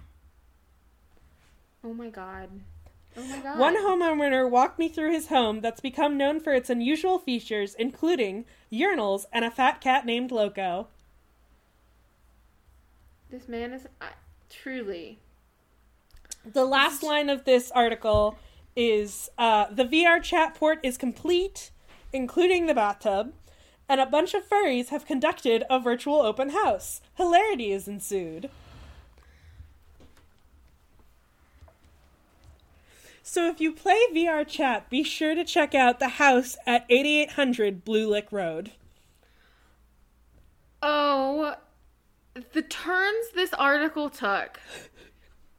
[1.83, 2.49] Oh my god.
[3.17, 3.57] Oh my god.
[3.57, 8.45] One homeowner walked me through his home that's become known for its unusual features, including
[8.71, 10.87] urinals and a fat cat named Loco.
[13.31, 14.05] This man is uh,
[14.49, 15.19] truly.
[16.45, 18.37] The last line of this article
[18.75, 21.71] is uh, the VRChat port is complete,
[22.13, 23.33] including the bathtub,
[23.87, 27.01] and a bunch of furries have conducted a virtual open house.
[27.15, 28.49] Hilarity is ensued.
[33.23, 38.09] So if you play VRChat, be sure to check out the house at 8800 Blue
[38.09, 38.71] Lick Road.
[40.81, 41.55] Oh,
[42.53, 44.59] the turns this article took.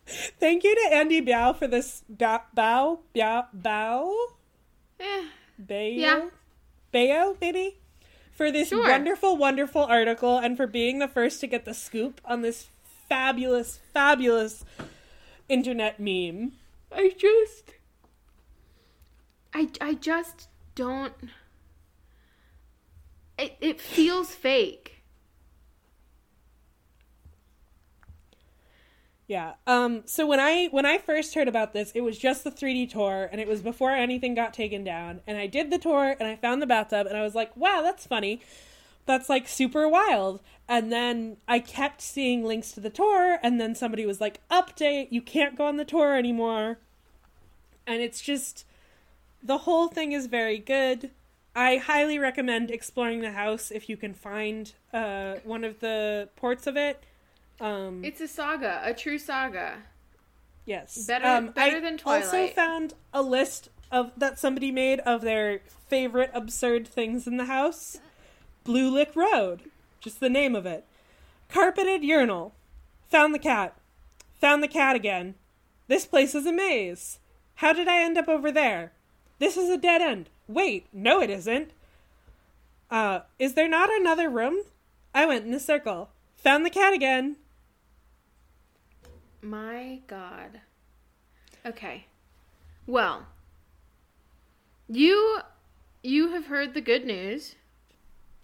[0.06, 4.26] Thank you to Andy Baio for this ba- bow, bow, bow,
[5.00, 5.24] Eh,
[5.68, 6.28] Yeah.
[6.92, 7.78] Bayo, maybe,
[8.32, 8.86] for this Sure.
[8.88, 12.68] wonderful, wonderful article and for being the first to get the scoop on this
[13.08, 14.64] fabulous, fabulous
[15.48, 16.52] internet meme.
[16.90, 17.74] I just.
[19.54, 21.14] I, I just don't.
[23.38, 25.01] It, it feels fake.
[29.32, 29.54] Yeah.
[29.66, 30.02] Um.
[30.04, 33.30] So when I when I first heard about this, it was just the 3D tour,
[33.32, 35.22] and it was before anything got taken down.
[35.26, 37.80] And I did the tour, and I found the bathtub, and I was like, "Wow,
[37.80, 38.42] that's funny.
[39.06, 43.74] That's like super wild." And then I kept seeing links to the tour, and then
[43.74, 46.76] somebody was like, "Update: You can't go on the tour anymore."
[47.86, 48.66] And it's just
[49.42, 51.10] the whole thing is very good.
[51.56, 56.66] I highly recommend exploring the house if you can find uh, one of the ports
[56.66, 57.02] of it.
[57.62, 59.84] Um, It's a saga, a true saga.
[60.66, 61.06] Yes.
[61.06, 66.30] Better- better I than Also found a list of that somebody made of their favorite
[66.34, 68.00] absurd things in the house.
[68.64, 70.84] Blue Lick Road, just the name of it.
[71.48, 72.52] Carpeted urinal.
[73.10, 73.74] Found the cat.
[74.40, 75.34] Found the cat again.
[75.86, 77.18] This place is a maze.
[77.56, 78.92] How did I end up over there?
[79.38, 80.28] This is a dead end.
[80.48, 81.70] Wait, no it isn't.
[82.90, 84.62] Uh, is there not another room?
[85.14, 86.10] I went in a circle.
[86.38, 87.36] Found the cat again.
[89.42, 90.60] My God.
[91.66, 92.06] Okay.
[92.86, 93.26] Well,
[94.88, 95.38] you
[96.02, 97.54] you have heard the good news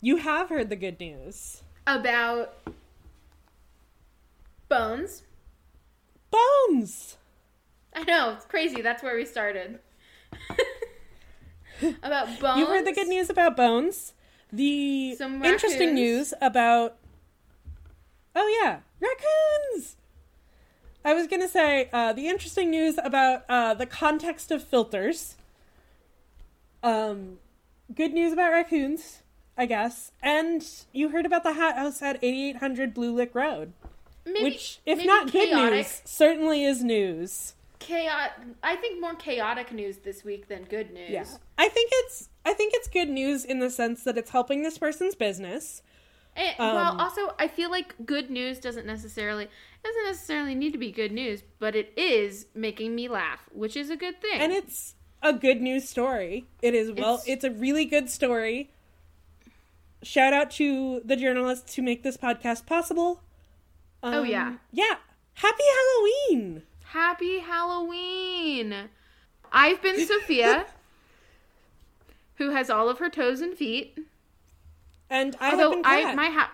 [0.01, 1.62] You have heard the good news.
[1.86, 2.55] about
[4.68, 5.22] Bones.
[6.30, 7.16] Bones!
[7.94, 8.82] I know it's crazy.
[8.82, 9.78] That's where we started.
[12.03, 12.58] about Bones.
[12.58, 14.12] You've heard the good news about Bones.
[14.53, 16.96] The Some interesting news about.
[18.37, 19.96] Oh, yeah, raccoons!
[21.04, 25.37] I was going to say uh, the interesting news about uh, the context of filters.
[26.83, 27.38] Um,
[27.95, 29.22] good news about raccoons,
[29.57, 30.12] I guess.
[30.22, 33.72] And you heard about the hot house at 8800 Blue Lick Road.
[34.26, 37.54] Maybe, which, if not good news, certainly is news.
[37.79, 38.33] chaotic.
[38.62, 41.11] I think more chaotic news this week than good news.
[41.11, 41.25] Yeah.
[41.57, 44.76] I think it's I think it's good news in the sense that it's helping this
[44.76, 45.83] person's business.
[46.37, 49.49] And, Um, well, also, I feel like good news doesn't necessarily
[49.84, 53.91] doesn't necessarily need to be good news, but it is making me laugh, which is
[53.91, 54.41] a good thing.
[54.41, 56.46] And it's a good news story.
[56.63, 58.71] It is well It's- it's, a really good story.
[60.03, 63.22] Shout out to the journalists who make this podcast possible.
[64.03, 64.55] Oh, Um, yeah.
[64.72, 64.95] Yeah.
[65.34, 66.63] Happy Halloween.
[66.84, 68.75] Happy Halloween!
[69.53, 70.67] I've been Sophia,
[72.37, 73.99] who has all of her toes and feet.
[75.11, 76.53] And I have Although been I my ha-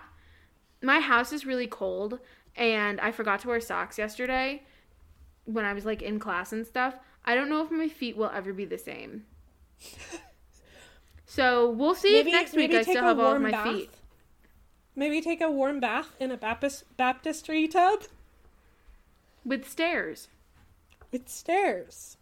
[0.81, 2.19] my house is really cold,
[2.55, 4.63] and I forgot to wear socks yesterday
[5.45, 6.95] when I was like in class and stuff.
[7.25, 9.25] I don't know if my feet will ever be the same.
[11.27, 13.67] So we'll see maybe if next week I still have all of my bath.
[13.67, 13.89] feet.
[14.95, 18.03] Maybe take a warm bath in a Baptist baptistry tub
[19.43, 20.27] With stairs.
[21.11, 22.15] with stairs.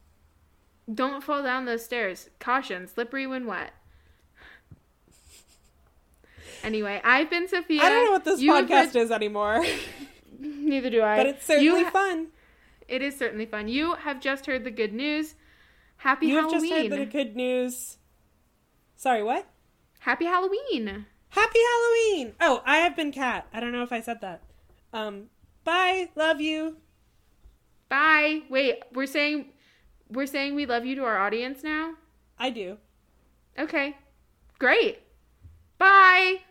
[0.91, 2.29] Don't fall down those stairs.
[2.39, 3.73] Caution, slippery when wet.
[6.63, 7.81] Anyway, I've been Sophia.
[7.81, 9.63] I don't know what this podcast been- is anymore,
[10.69, 11.17] Neither do I.
[11.17, 12.27] but it's certainly You ha- fun.
[12.87, 13.67] It is certainly fun.
[13.67, 15.35] You have just heard the good news.
[15.97, 16.69] Happy You have Halloween.
[16.69, 17.97] just heard the good news.
[18.95, 19.47] Sorry, what?
[19.99, 21.05] Happy Halloween.
[21.29, 22.35] Happy Halloween!
[22.41, 23.47] Oh, I have been Kat.
[23.53, 24.41] I don't know if I said that.
[24.91, 25.29] Um,
[25.63, 26.09] bye.
[26.15, 26.77] Love you.
[27.89, 28.41] Bye.
[28.49, 29.45] Wait, we're saying
[30.09, 31.93] we're saying we love you to our audience now?
[32.37, 32.77] I do.
[33.57, 33.97] Okay.
[34.59, 34.99] Great.
[35.79, 36.41] Bye.